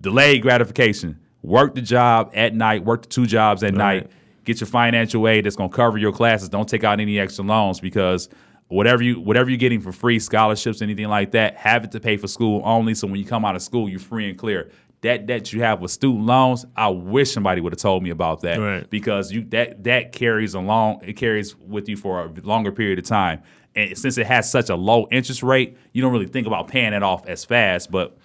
[0.00, 1.18] delayed gratification.
[1.42, 4.10] Work the job at night, work the two jobs at night,
[4.44, 6.48] get your financial aid that's gonna cover your classes.
[6.48, 8.30] Don't take out any extra loans because
[8.74, 12.16] whatever you whatever you're getting for free, scholarships, anything like that, have it to pay
[12.16, 12.94] for school only.
[12.94, 14.70] So when you come out of school, you're free and clear.
[15.02, 18.40] that debt you have with student loans, I wish somebody would have told me about
[18.40, 18.88] that Right.
[18.88, 23.04] because you that that carries along it carries with you for a longer period of
[23.04, 23.42] time.
[23.76, 26.92] And since it has such a low interest rate, you don't really think about paying
[26.94, 27.90] it off as fast.
[27.90, 28.16] But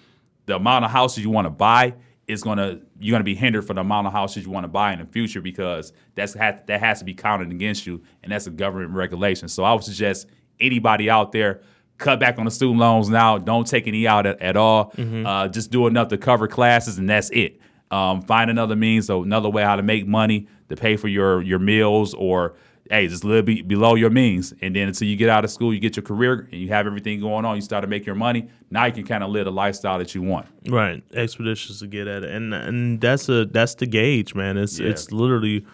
[0.46, 1.94] the amount of houses you want to buy
[2.26, 4.92] is gonna you're gonna be hindered for the amount of houses you want to buy
[4.94, 8.50] in the future because that's that has to be counted against you, and that's a
[8.50, 9.48] government regulation.
[9.48, 10.28] So I would suggest
[10.60, 11.60] anybody out there
[11.98, 13.38] cut back on the student loans now.
[13.38, 14.92] Don't take any out at, at all.
[14.98, 17.60] Uh, just do enough to cover classes, and that's it.
[17.90, 21.42] Um, find another means, so another way how to make money to pay for your
[21.42, 22.54] your meals or
[22.88, 24.52] hey, just live be, below your means.
[24.62, 26.86] And then until you get out of school, you get your career and you have
[26.88, 28.48] everything going on, you start to make your money.
[28.68, 30.46] Now you can kind of live the lifestyle that you want.
[30.68, 34.56] Right, expeditious to get at it, and and that's a that's the gauge, man.
[34.56, 34.88] It's Yeah.
[34.88, 35.66] it's literally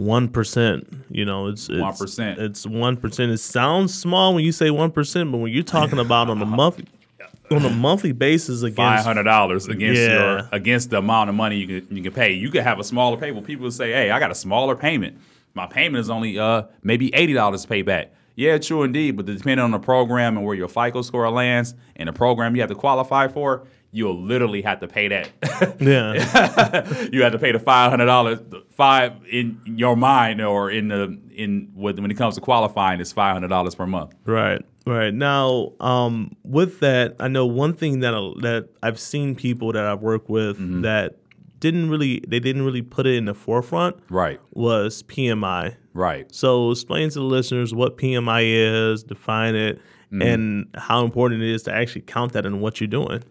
[0.00, 0.88] one percent.
[1.10, 2.38] You know, it's it's 1%.
[2.38, 3.30] It's one percent.
[3.32, 6.46] It sounds small when you say one percent, but when you're talking about on a
[6.60, 6.86] monthly
[7.50, 10.08] on a monthly basis Five against hundred dollars against Yeah.
[10.38, 12.32] your against the amount of money you can you can pay.
[12.32, 13.46] You could have a smaller payment.
[13.46, 15.18] People would say, "Hey, I got a smaller payment.
[15.54, 19.16] My payment is only uh maybe eighty dollars to pay back." Yeah, true indeed.
[19.16, 22.62] But depending on the program and where your FICO score lands and the program you
[22.62, 25.30] have to qualify for, you'll literally have to pay that.
[25.80, 28.38] yeah, you have to pay the five hundred dollars.
[28.70, 33.12] Five in your mind or in the in when when it comes to qualifying, it's
[33.12, 34.14] five hundred dollars per month.
[34.24, 35.12] right, right.
[35.12, 39.84] Now, um, with that, I know one thing that I- that I've seen people that
[39.84, 40.82] I've worked with Mm-hmm.
[40.82, 41.16] that
[41.58, 45.76] didn't really they didn't really put it in the forefront Right, was PMI.
[45.92, 46.32] right.
[46.34, 49.78] So explain to the listeners what PMI is, define it,
[50.12, 50.22] Mm-hmm.
[50.22, 53.22] and how important it is to actually count that in what you're doing.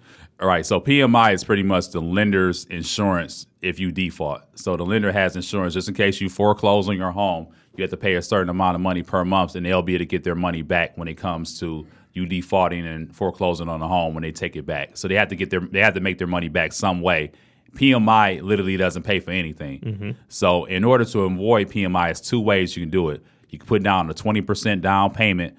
[0.41, 0.65] All right.
[0.65, 4.41] So PMI is pretty much the lender's insurance if you default.
[4.55, 7.47] So the lender has insurance just in case you foreclose on your home.
[7.75, 10.01] You have to pay a certain amount of money per month, and they'll be able
[10.01, 13.87] to get their money back when it comes to you defaulting and foreclosing on the
[13.87, 14.97] home when they take it back.
[14.97, 17.31] So they have to get their they have to make their money back some way.
[17.73, 20.15] PMI literally doesn't pay for anything.
[20.29, 23.23] So in order to avoid PMI, it's two ways you can do it.
[23.49, 25.55] You can put down a 20% down payment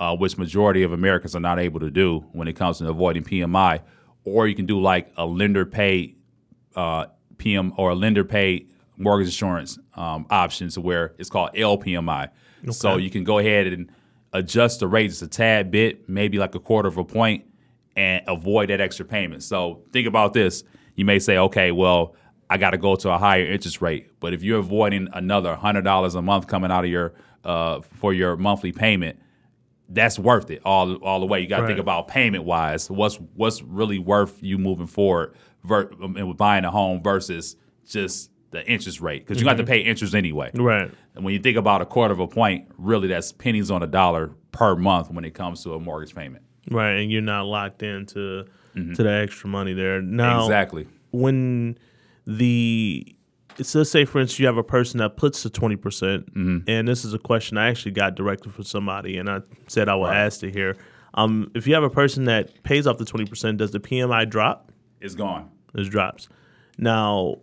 [0.00, 3.22] uh, which majority of Americans are not able to do when it comes to avoiding
[3.22, 3.82] PMI,
[4.24, 6.14] or you can do like a lender pay
[6.76, 7.06] uh,
[7.38, 12.28] PM or a lender pay mortgage insurance um, option to where it's called LPMI.
[12.70, 13.90] So you can go ahead and
[14.32, 17.44] adjust the rate just a tad bit, maybe like a quarter of a point,
[17.96, 19.42] and avoid that extra payment.
[19.42, 20.62] So think about this.
[20.94, 22.14] You may say, okay, well,
[22.50, 24.10] I got to go to a higher interest rate.
[24.20, 28.12] But if you're avoiding another hundred dollars a month coming out of your uh, for
[28.12, 29.18] your monthly payment,
[29.90, 31.40] that's worth it all all the way.
[31.40, 32.90] You got to think about payment wise.
[32.90, 38.30] What's what's really worth you moving forward ver- um, and buying a home versus just
[38.50, 40.50] the interest rate because you got to pay interest anyway.
[40.54, 40.90] Right.
[41.14, 43.86] And when you think about a quarter of a point, really that's pennies on a
[43.86, 46.44] dollar per month when it comes to a mortgage payment.
[46.70, 46.92] Right.
[46.92, 50.00] And you're not locked into to the extra money there.
[50.00, 50.86] Now exactly.
[51.10, 51.78] when
[52.26, 53.16] the
[53.62, 56.58] so let's say for instance you have a person that puts the 20% Mm-hmm.
[56.68, 59.94] and this is a question i actually got directed from somebody and i said i
[59.94, 60.76] would ask it here
[61.14, 64.70] um, if you have a person that pays off the 20% does the pmi drop?
[65.00, 65.50] It's gone.
[65.74, 66.28] it drops.
[66.78, 67.38] Now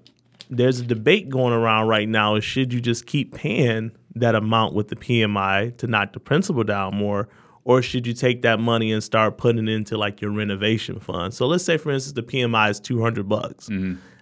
[0.50, 4.74] there's a debate going around right now is should you just keep paying that amount
[4.74, 7.28] with the pmi to knock the principal down more
[7.66, 11.34] or should you take that money and start putting it into like your renovation fund?
[11.34, 13.68] So let's say for instance the pmi is 200 bucks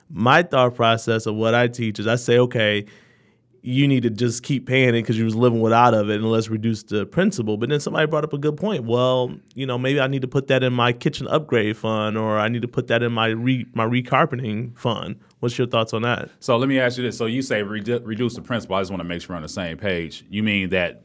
[0.10, 2.86] my thought process of what I teach is I say, okay,
[3.62, 6.30] you need to just keep paying it because you was living without of it, and
[6.30, 7.58] let's reduce the principal.
[7.58, 8.84] But then somebody brought up a good point.
[8.84, 12.38] Well, you know, maybe I need to put that in my kitchen upgrade fund, or
[12.38, 15.20] I need to put that in my re my recarpeting fund.
[15.40, 16.30] What's your thoughts on that?
[16.40, 17.18] So let me ask you this.
[17.18, 18.76] So you say redu- reduce the principal.
[18.76, 20.24] I just want to make sure we're on the same page.
[20.30, 21.04] You mean that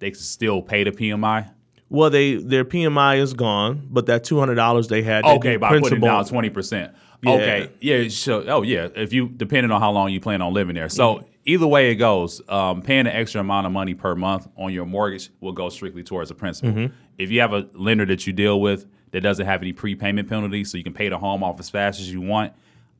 [0.00, 1.48] they can still pay the PMI?
[1.90, 5.78] Well, they their PMI is gone, but that two hundred dollars they had, Okay, by
[5.78, 6.92] putting down twenty percent.
[7.22, 7.32] Yeah.
[7.32, 8.88] Okay, yeah, So, Oh, yeah.
[8.94, 10.88] If you depending on how long you plan on living there.
[10.88, 14.72] So either way it goes, um, paying an extra amount of money per month on
[14.72, 16.90] your mortgage will go strictly towards the principal.
[17.18, 20.70] If you have a lender that you deal with that doesn't have any prepayment penalties,
[20.70, 22.52] so you can pay the home off as fast as you want,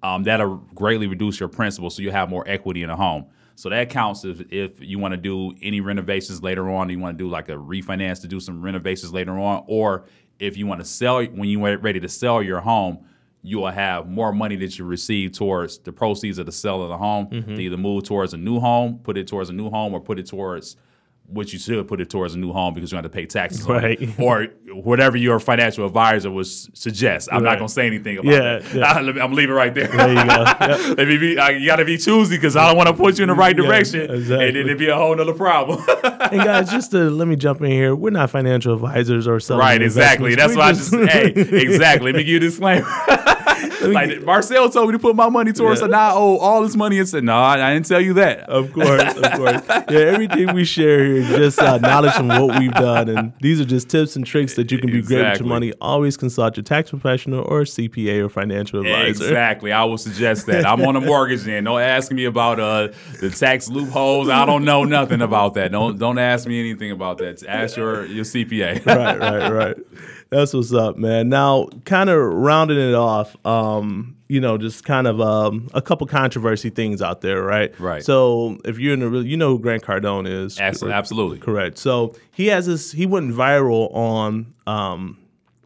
[0.03, 3.27] um, that'll greatly reduce your principal, so you have more equity in the home.
[3.57, 7.17] So that counts if, if you want to do any renovations later on, you want
[7.17, 10.05] to do like a refinance to do some renovations later on, or
[10.39, 12.99] if you want to sell when you are ready to sell your home,
[13.47, 16.89] you will have more money that you receive towards the proceeds of the sale of
[16.89, 17.27] the home.
[17.27, 17.55] Mm-hmm.
[17.55, 20.19] To either move towards a new home, put it towards a new home, or put
[20.19, 20.77] it towards
[21.27, 23.67] which you should put it towards a new home because you have to pay taxes
[23.67, 23.99] on Right.
[24.21, 27.29] or whatever your financial advisor would suggest.
[27.33, 27.53] I'm Right.
[27.53, 28.75] not gonna say anything about Yeah, that.
[28.75, 29.01] yeah.
[29.01, 29.87] Let I'm leaving right there.
[29.89, 30.45] There you go.
[30.97, 30.97] Yep.
[31.21, 33.29] Be, I, you got to be choosy because I don't want to put you in
[33.29, 34.47] the right Yeah, direction, exactly.
[34.49, 35.83] and then it'd be a whole nother problem.
[35.89, 37.95] and guys, just to let me jump in here.
[37.95, 39.61] We're not financial advisors or something.
[39.61, 39.81] right?
[39.81, 40.35] Exactly.
[40.35, 42.13] That's why I just hey, exactly.
[42.13, 42.87] Let me give you a disclaimer.
[43.93, 45.87] Like Marcel told me to put my money towards, Yeah.
[45.87, 48.41] and I owe all this money, and said, "No, I I didn't tell you that."
[48.49, 49.63] Of course, of course.
[49.91, 53.61] Yeah, everything we share here is just uh, knowledge from what we've done, and these
[53.61, 55.73] are just tips and tricks that you can be great with your money.
[55.81, 59.09] Always consult your tax professional or CPA or financial advisor.
[59.25, 59.73] Exactly.
[59.73, 60.65] I would suggest that.
[60.67, 61.67] I'm on a mortgage end.
[61.67, 62.89] Don't ask me about uh,
[63.21, 64.29] the tax loopholes.
[64.29, 65.71] I don't know nothing about that.
[65.73, 67.45] Don't don't ask me anything about that.
[67.47, 68.85] Ask your your CPA.
[68.87, 69.77] right, right, right.
[70.35, 71.29] That's what's up, man.
[71.29, 76.07] Now, kind of rounding it off, um, you know, just kind of um, a couple
[76.07, 77.79] controversy things out there, right?
[77.79, 78.03] Right.
[78.03, 80.97] So, if you're in the, real- you know who Grant Cardone is, Absolutely.
[80.97, 81.39] Absolutely.
[81.39, 81.79] Correct.
[81.79, 82.91] So he has this.
[82.93, 85.19] He went viral on um,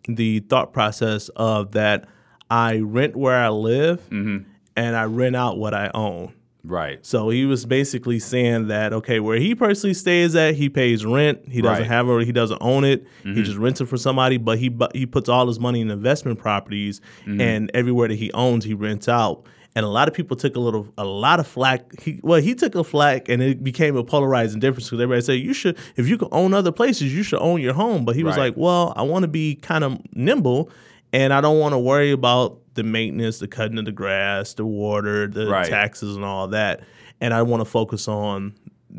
[0.07, 2.05] the thought process of that
[2.51, 4.49] I rent where I live Mm-hmm.
[4.77, 6.35] and I rent out what I own.
[6.69, 7.05] Right.
[7.05, 11.41] So he was basically saying that okay, where he personally stays at, he pays rent.
[11.49, 11.83] He doesn't Right.
[11.83, 11.91] Mm-hmm.
[11.93, 12.27] have it.
[12.27, 13.07] He doesn't own it.
[13.25, 14.37] He just rents it for somebody.
[14.37, 17.41] But he he puts all his money in investment properties, Mm-hmm.
[17.41, 19.47] and everywhere that he owns, he rents out.
[19.77, 22.01] And a lot of people took a little, a lot of flack.
[22.01, 25.35] He, well, he took a flack, and it became a polarizing difference because everybody said
[25.35, 28.05] you should, if you can own other places, you should own your home.
[28.05, 28.47] But he was Right.
[28.47, 30.71] like, well, I want to be kind of nimble,
[31.13, 34.65] and I don't want to worry about the maintenance, the cutting of the grass, the
[34.65, 35.69] water, the Right.
[35.69, 36.81] taxes, and all that.
[37.21, 38.55] And I want to focus on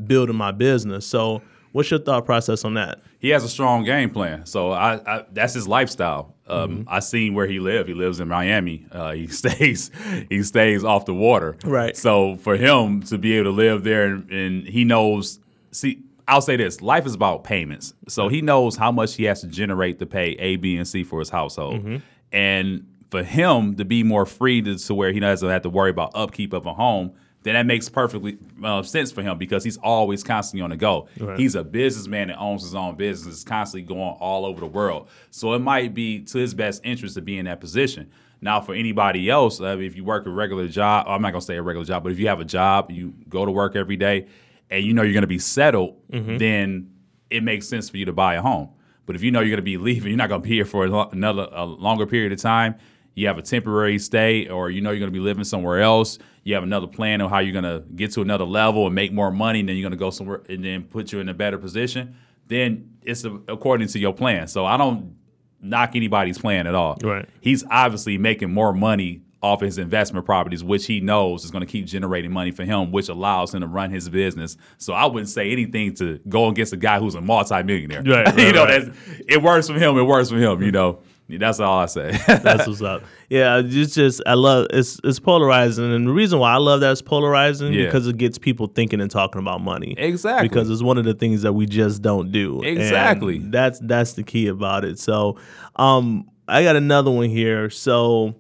[0.06, 1.06] building my business.
[1.08, 1.42] So,
[1.72, 3.00] what's your thought process on that?
[3.22, 4.46] he has a strong game plan.
[4.46, 6.36] So I, I that's his lifestyle.
[6.48, 7.88] Um, I seen where he lives.
[7.90, 8.88] He lives in Miami.
[8.92, 9.92] Uh, he stays
[10.30, 11.58] he stays off the water.
[11.66, 11.96] Right.
[11.98, 15.40] So for him to be able to live there and, and he knows.
[15.72, 17.94] See, I'll say this: life is about payments.
[18.08, 21.04] So he knows how much he has to generate to pay A, B, and C
[21.04, 21.84] for his household.
[22.32, 25.90] And for him to be more free to, to where he doesn't have to worry
[25.90, 29.78] about upkeep of a home, then that makes perfectly uh, sense for him because he's
[29.78, 31.08] always constantly on the go.
[31.20, 31.40] Right.
[31.40, 35.08] He's a businessman that owns his own business, is constantly going all over the world.
[35.32, 38.12] So it might be to his best interest to be in that position.
[38.42, 41.62] Now, for anybody else, if you work a regular job, I'm not gonna say a
[41.62, 44.28] regular job, but if you have a job, you go to work every day,
[44.70, 46.38] and you know you're gonna be settled, mm-hmm.
[46.38, 46.92] then
[47.30, 48.70] it makes sense for you to buy a home.
[49.06, 51.48] But if you know you're gonna be leaving, you're not gonna be here for another
[51.52, 52.76] a longer period of time.
[53.16, 56.20] You have a temporary stay, or you know you're gonna be living somewhere else.
[56.44, 59.32] You have another plan of how you're gonna get to another level and make more
[59.32, 62.16] money, and then you're gonna go somewhere and then put you in a better position.
[62.48, 64.48] Then it's according to your plan.
[64.48, 65.16] So I don't
[65.62, 66.98] knock anybody's plan at all.
[67.02, 67.28] Right.
[67.42, 71.72] He's obviously making more money off his investment properties, which he knows is going to
[71.72, 74.58] keep generating money for him, which allows him to run his business.
[74.78, 78.04] So I wouldn't say anything to go against a guy who's a multimillionaire.
[78.04, 78.86] Right, right, you know, right.
[78.86, 78.98] that's
[79.28, 79.98] it works for him.
[79.98, 80.62] It works for him.
[80.62, 81.00] You know,
[81.30, 82.12] that's all I say.
[82.28, 83.04] That's what's up.
[83.30, 86.92] Yeah, it's just I love it's it's polarizing, and the reason why I love that
[86.92, 87.86] it's polarizing Yeah.
[87.86, 89.94] because it gets people thinking and talking about money.
[89.98, 90.50] Exactly.
[90.50, 92.58] because it's one of the things that we just don't do.
[92.64, 93.38] And Exactly.
[93.38, 94.98] that's that's the key about it.
[94.98, 95.38] So,
[95.76, 97.70] um, I got another one here.
[97.70, 98.36] So.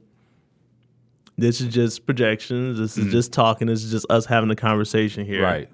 [1.40, 2.78] This is just projections.
[2.78, 3.68] This is just talking.
[3.68, 5.42] This is just us having a conversation here.
[5.42, 5.44] Mm-hmm.
[5.54, 5.70] right.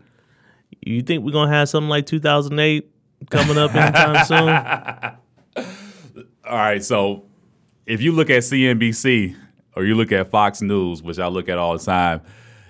[0.81, 2.89] You think we're gonna have something like 2008
[3.29, 4.25] coming up anytime
[5.55, 5.65] soon?
[6.47, 6.83] All right.
[6.83, 7.25] So
[7.85, 9.35] if you look at CNBC
[9.75, 12.21] or you look at Fox News, which I look at all the time,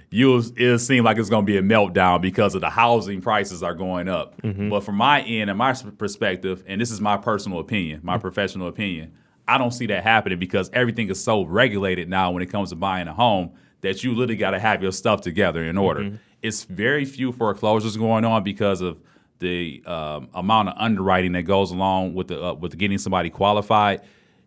[0.09, 3.63] you'll it'll seem like it's going to be a meltdown because of the housing prices
[3.63, 4.35] are going up.
[4.69, 8.67] But from my end and my perspective, and this is my personal opinion, my professional
[8.67, 9.13] opinion,
[9.47, 12.75] I don't see that happening because everything is so regulated now when it comes to
[12.75, 16.01] buying a home that you literally got to have your stuff together in order.
[16.41, 18.99] It's very few foreclosures going on because of
[19.39, 24.01] the um, amount of underwriting that goes along with the uh, with getting somebody qualified.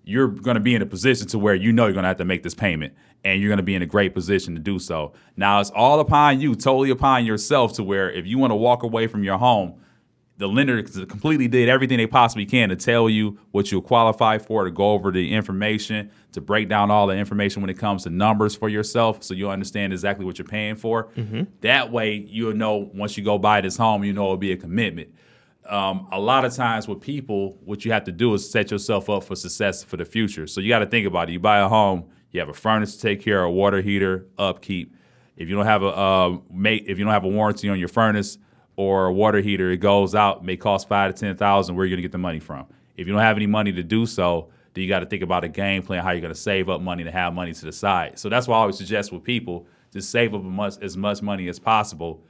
[0.04, 2.16] You're going to be in a position to where you know you're going to have
[2.16, 4.78] to make this payment, and you're going to be in a great position to do
[4.78, 5.12] so.
[5.36, 8.82] Now it's all upon you, totally upon yourself, to where if you want to walk
[8.82, 9.74] away from your home,
[10.38, 14.64] the lender completely did everything they possibly can to tell you what you'll qualify for,
[14.64, 18.10] to go over the information, to break down all the information when it comes to
[18.10, 21.08] numbers for yourself so you'll understand exactly what you're paying for.
[21.60, 24.56] That way, you'll know once you go buy this home, you know it'll be a
[24.56, 25.12] commitment.
[25.66, 29.10] Um, a lot of times with people, what you have to do is set yourself
[29.10, 30.46] up for success for the future.
[30.46, 31.32] So you got to think about it.
[31.32, 34.26] You buy a home, you have a furnace to take care of, a water heater,
[34.38, 34.94] upkeep.
[35.36, 37.88] If you don't have a uh, mate, if you don't have a warranty on your
[37.88, 38.38] furnace,
[38.78, 41.74] or a water heater, it goes out, may cost five to ten thousand.
[41.74, 42.64] Where are you gonna get the money from?
[42.96, 45.42] If you don't have any money to do so, then you got to think about
[45.42, 48.18] a game plan, how you're gonna save up money to have money to the side.
[48.18, 50.42] So that's why I always suggest with people to save up
[50.80, 52.22] as much, money as possible.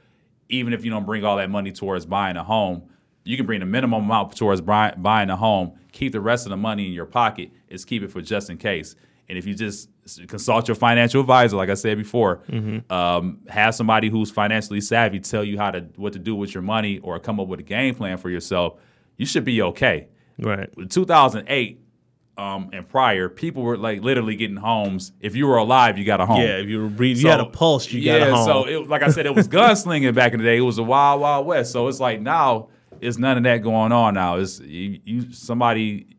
[0.49, 2.81] even if you don't bring all that money towards buying a home,
[3.23, 5.73] you can bring the minimum amount towards buy, buying a home.
[5.91, 7.51] Keep the rest of the money in your pocket.
[7.67, 8.95] Is keep it for just in case.
[9.29, 9.89] And if you just
[10.27, 12.41] consult your financial advisor, like I said before,
[12.89, 16.63] um, have somebody who's financially savvy tell you how to what to do with your
[16.63, 18.79] money or come up with a game plan for yourself,
[19.17, 20.07] you should be okay.
[20.39, 20.69] Right.
[20.89, 21.79] 2008
[22.39, 25.11] um, and prior, people were like literally getting homes.
[25.19, 26.39] If you were alive, you got a home.
[26.39, 28.45] Yeah, if you were breathing, you had a pulse, you yeah, got a home.
[28.45, 30.57] so it, like I said, it was gunslinging back in the day.
[30.57, 31.73] It was a wild, wild west.
[31.73, 32.69] So it's like now,
[33.01, 34.13] it's none of that going on.
[34.13, 36.15] Now it's you, you somebody,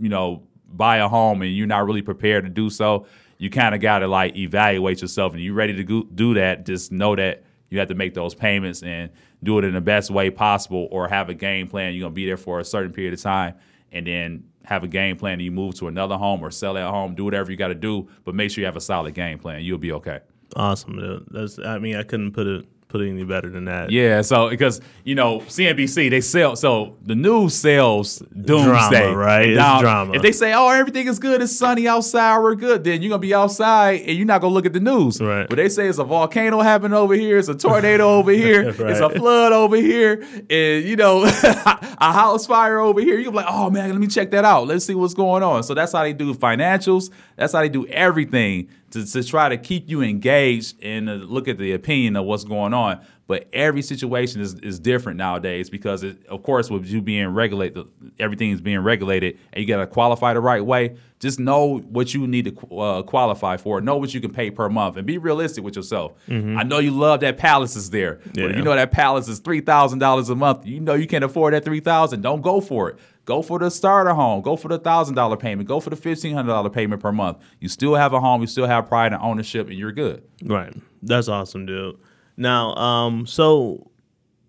[0.00, 3.06] you know, buy a home and you're not really prepared to do so.
[3.38, 6.66] You kind of got to like evaluate yourself, and you're ready to go, do that.
[6.66, 9.10] Just know that you have to make those payments and
[9.44, 11.94] do it in the best way possible, or have a game plan.
[11.94, 13.54] You're gonna be there for a certain period of time,
[13.92, 15.34] and then have a game plan.
[15.34, 17.14] And you move to another home or sell that home.
[17.14, 19.62] Do whatever you got to do, but make sure you have a solid game plan.
[19.62, 20.18] You'll be okay.
[20.56, 21.24] awesome.
[21.30, 21.60] That's.
[21.60, 23.90] I mean, I couldn't put it put it any better than that.
[23.90, 29.48] Yeah, so because you know CNBC they sell so the news sells doomsday, Drama, right?
[29.50, 30.14] It's now, drama.
[30.14, 33.20] If they say oh everything is good, it's sunny outside, we're good, then you're gonna
[33.20, 35.20] be outside and you're not gonna look at the news.
[35.20, 35.48] Right.
[35.48, 39.00] But they say it's a volcano happening over here, it's a tornado over here, it's
[39.00, 43.18] a flood over here, and you know a house fire over here.
[43.18, 44.66] You're like, oh man, let me check that out.
[44.66, 45.62] Let's see what's going on.
[45.62, 47.10] So that's how they do financials.
[47.36, 51.58] That's how they do everything to, to try to keep you engaged and look at
[51.58, 53.00] the opinion of what's going on.
[53.28, 57.86] But every situation is, is different nowadays because, it, of course, with you being regulated,
[58.18, 60.96] everything is being regulated, and you got to qualify the right way.
[61.20, 63.82] Just know what you need to uh, qualify for.
[63.82, 66.12] Know what you can pay per month, and be realistic with yourself.
[66.28, 68.58] I know you love that palace is there, but if Mm-hmm.
[68.58, 71.52] You know that palace is three thousand dollars a month, you know you can't afford
[71.52, 72.22] that three thousand.
[72.22, 72.98] Don't go for it.
[73.26, 74.40] Go for the starter home.
[74.40, 75.68] Go for the thousand dollar payment.
[75.68, 77.36] Go for the fifteen hundred dollar payment per month.
[77.60, 78.40] You still have a home.
[78.40, 80.22] You still have pride and ownership, and you're good.
[80.42, 80.74] Right.
[81.02, 81.98] That's awesome, dude.
[82.38, 83.84] Now, um, so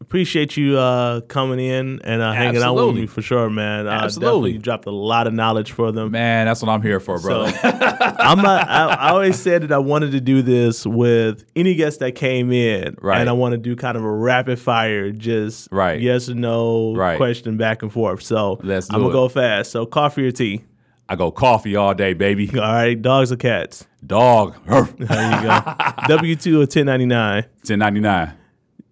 [0.02, 3.86] appreciate you uh coming in and uh, hanging out with me for sure, man.
[3.86, 4.54] Uh, Absolutely.
[4.54, 6.12] you dropped a lot of knowledge for them.
[6.12, 7.44] Man, that's what I'm here for, So.
[7.64, 12.00] I'm not, I, I always said that I wanted to do this with any guest
[12.00, 13.20] that came in, Right.
[13.20, 16.00] And I want to do kind of a rapid fire, just Right.
[16.00, 17.18] yes or no Right.
[17.18, 18.22] question back and forth.
[18.24, 19.14] So Let's do I'm gonna it.
[19.14, 19.72] go fast.
[19.72, 20.64] So coffee or tea?
[21.12, 22.48] I go coffee all day, baby.
[22.54, 23.88] All right, dogs or cats?
[24.06, 24.56] Dog.
[24.68, 25.60] There you go.
[26.08, 27.46] W two or 1099?
[27.64, 28.34] Ten ninety nine.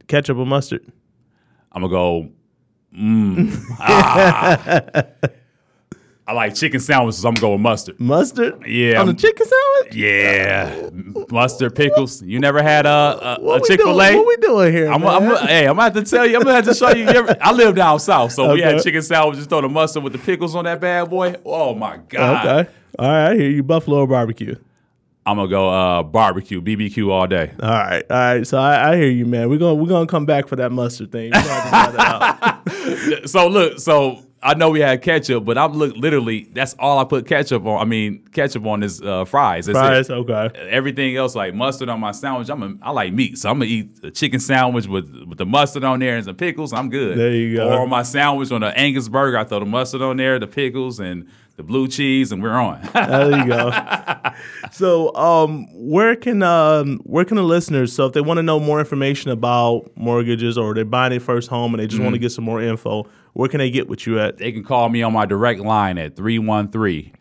[0.08, 0.84] Ketchup or mustard?
[1.72, 2.30] I'm gonna go.
[2.98, 5.04] Mm, ah.
[6.30, 7.24] I like chicken sandwiches.
[7.24, 8.00] I'm gonna go with mustard.
[8.02, 8.68] Mustard?
[8.68, 9.96] Yeah, On the I'm- chicken sandwich?
[9.96, 10.90] Yeah,
[11.32, 12.22] mustard pickles.
[12.22, 14.02] You never had a a, a Chick Fil?
[14.02, 14.16] A?
[14.18, 14.92] What we doing here?
[14.92, 15.10] I'm, man?
[15.32, 16.36] I'm, hey, I'm gonna have to tell you.
[16.36, 17.08] I'm gonna have to show you.
[17.42, 18.84] I live down south, so we had Okay.
[18.84, 19.46] chicken sandwiches.
[19.48, 21.36] Throw the mustard with the pickles on that bad boy.
[21.46, 22.46] Oh my god!
[22.64, 22.70] okay.
[23.00, 23.64] All right, I hear you.
[23.64, 24.56] Buffalo or barbecue?
[25.26, 27.52] I'm gonna go uh, barbecue, BBQ all day.
[27.62, 28.46] All right, all right.
[28.48, 29.50] So I, I hear you, man.
[29.50, 31.32] We're gonna we're gonna come back for that mustard thing.
[31.34, 33.30] We're gonna have to try that out.
[33.30, 36.48] So look, so I know we had ketchup, but I'm look literally.
[36.54, 37.82] That's all I put ketchup on.
[37.82, 39.66] I mean, ketchup on is uh, fries.
[39.66, 39.82] That's it.
[39.82, 40.70] Fries, okay.
[40.70, 42.50] Everything else like mustard on my sandwich.
[42.50, 45.46] I'm a, I like meat, so I'm gonna eat a chicken sandwich with with the
[45.46, 46.72] mustard on there and some pickles.
[46.72, 47.18] I'm good.
[47.18, 47.68] There you go.
[47.68, 50.48] Or on my sandwich on the Angus burger, I throw the mustard on there, the
[50.48, 51.28] pickles, and
[51.58, 52.80] the blue cheese, and we're on.
[52.94, 53.72] There you go.
[54.72, 57.92] so, um, where can um, where can the listeners?
[57.92, 61.50] So, if they want to know more information about mortgages, or they're buying their first
[61.50, 64.06] home and they just want to get some more info, where can they get with
[64.08, 64.38] you at?
[64.38, 67.12] they can call me on my direct line at 313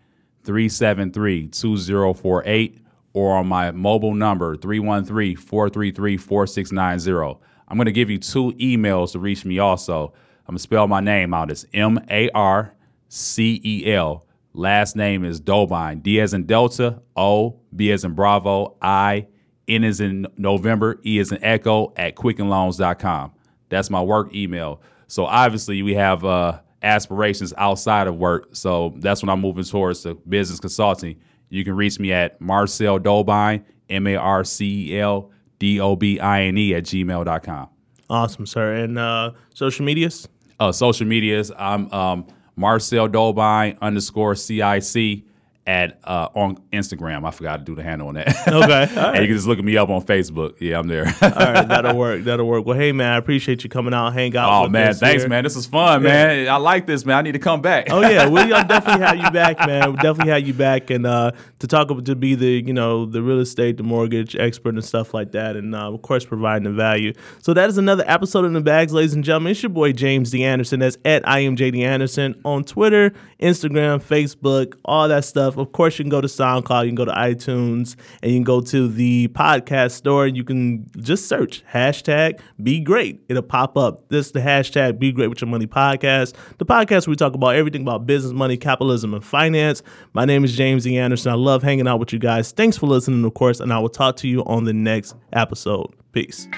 [0.45, 2.79] 373 2048
[3.15, 7.41] or on my mobile number 313 433 4690.
[7.69, 10.13] I'm going to give you two emails to reach me also.
[10.47, 11.51] I'm going to spell my name out.
[11.51, 12.75] It's M A R
[13.09, 14.26] C E L.
[14.57, 16.03] Last name is Dobine.
[16.03, 19.27] D as in Delta, O, B as in Bravo, I,
[19.69, 23.33] N as in November, E as in Echo at quickenloans.com.
[23.69, 24.81] That's my work email.
[25.09, 28.49] So obviously we have uh, aspirations outside of work.
[28.57, 31.21] So that's when I'm moving towards the business consulting.
[31.51, 35.97] You can reach me at Marcel Dobine, M A R C E L D O
[35.97, 37.69] B I N E at gmail.com.
[38.09, 38.73] Awesome, sir.
[38.73, 40.27] And uh, social medias.
[40.59, 42.27] Uh, social medias, I'm um,
[42.57, 45.25] Marcel Dobine underscore CIC
[45.67, 47.27] at uh, on Instagram.
[47.27, 48.35] I forgot to do the handle on that.
[48.57, 48.87] Okay.
[49.17, 50.61] And you can just look at me up on Facebook.
[50.61, 51.07] Yeah, I'm there.
[51.23, 52.25] All right, that'll work.
[52.25, 52.67] That'll work.
[52.67, 54.65] Well, hey man, I appreciate you coming out, hang out.
[54.65, 55.29] oh man, thanks, here.
[55.29, 55.45] man.
[55.45, 56.49] This is fun, man.
[56.49, 57.17] I like this, man.
[57.17, 57.89] I need to come back.
[57.91, 59.93] Oh yeah, we'll definitely have you back, man.
[59.93, 63.07] We'll definitely have you back, and uh, to talk about to be the you know
[63.07, 66.65] the real estate, the mortgage expert, and stuff like that, and uh, of course providing
[66.65, 67.13] the value.
[67.43, 69.53] So that is another episode in the bags, ladies and gentlemen.
[69.53, 70.81] It's your boy James D Anderson.
[70.81, 75.56] That's at I am JD Anderson on Twitter, Instagram, Facebook, all that stuff.
[75.59, 78.45] Of course, you can go to SoundCloud, you can go to iTunes, and you can
[78.45, 83.21] go to the podcast store and you can just search hashtag be great.
[83.29, 84.09] It'll pop up.
[84.09, 86.35] This is the hashtag be great with your money podcast.
[86.59, 89.83] The podcast where we talk about everything about business, money, capitalism, and finance.
[90.13, 90.99] My name is James E.
[90.99, 91.33] Anderson.
[91.33, 92.53] I love hanging out with you guys.
[92.53, 95.93] Thanks for listening, of course, and I will talk to you on the next episode.
[96.13, 96.49] Peace.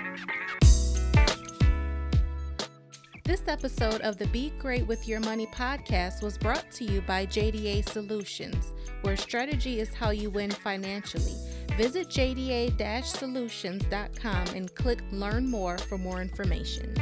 [3.28, 7.26] This episode of the Be Great with Your Money podcast was brought to you by
[7.26, 8.72] JDA Solutions,
[9.02, 11.34] where strategy is how you win financially.
[11.76, 16.94] Visit jda solutions.com and click Learn More for more information.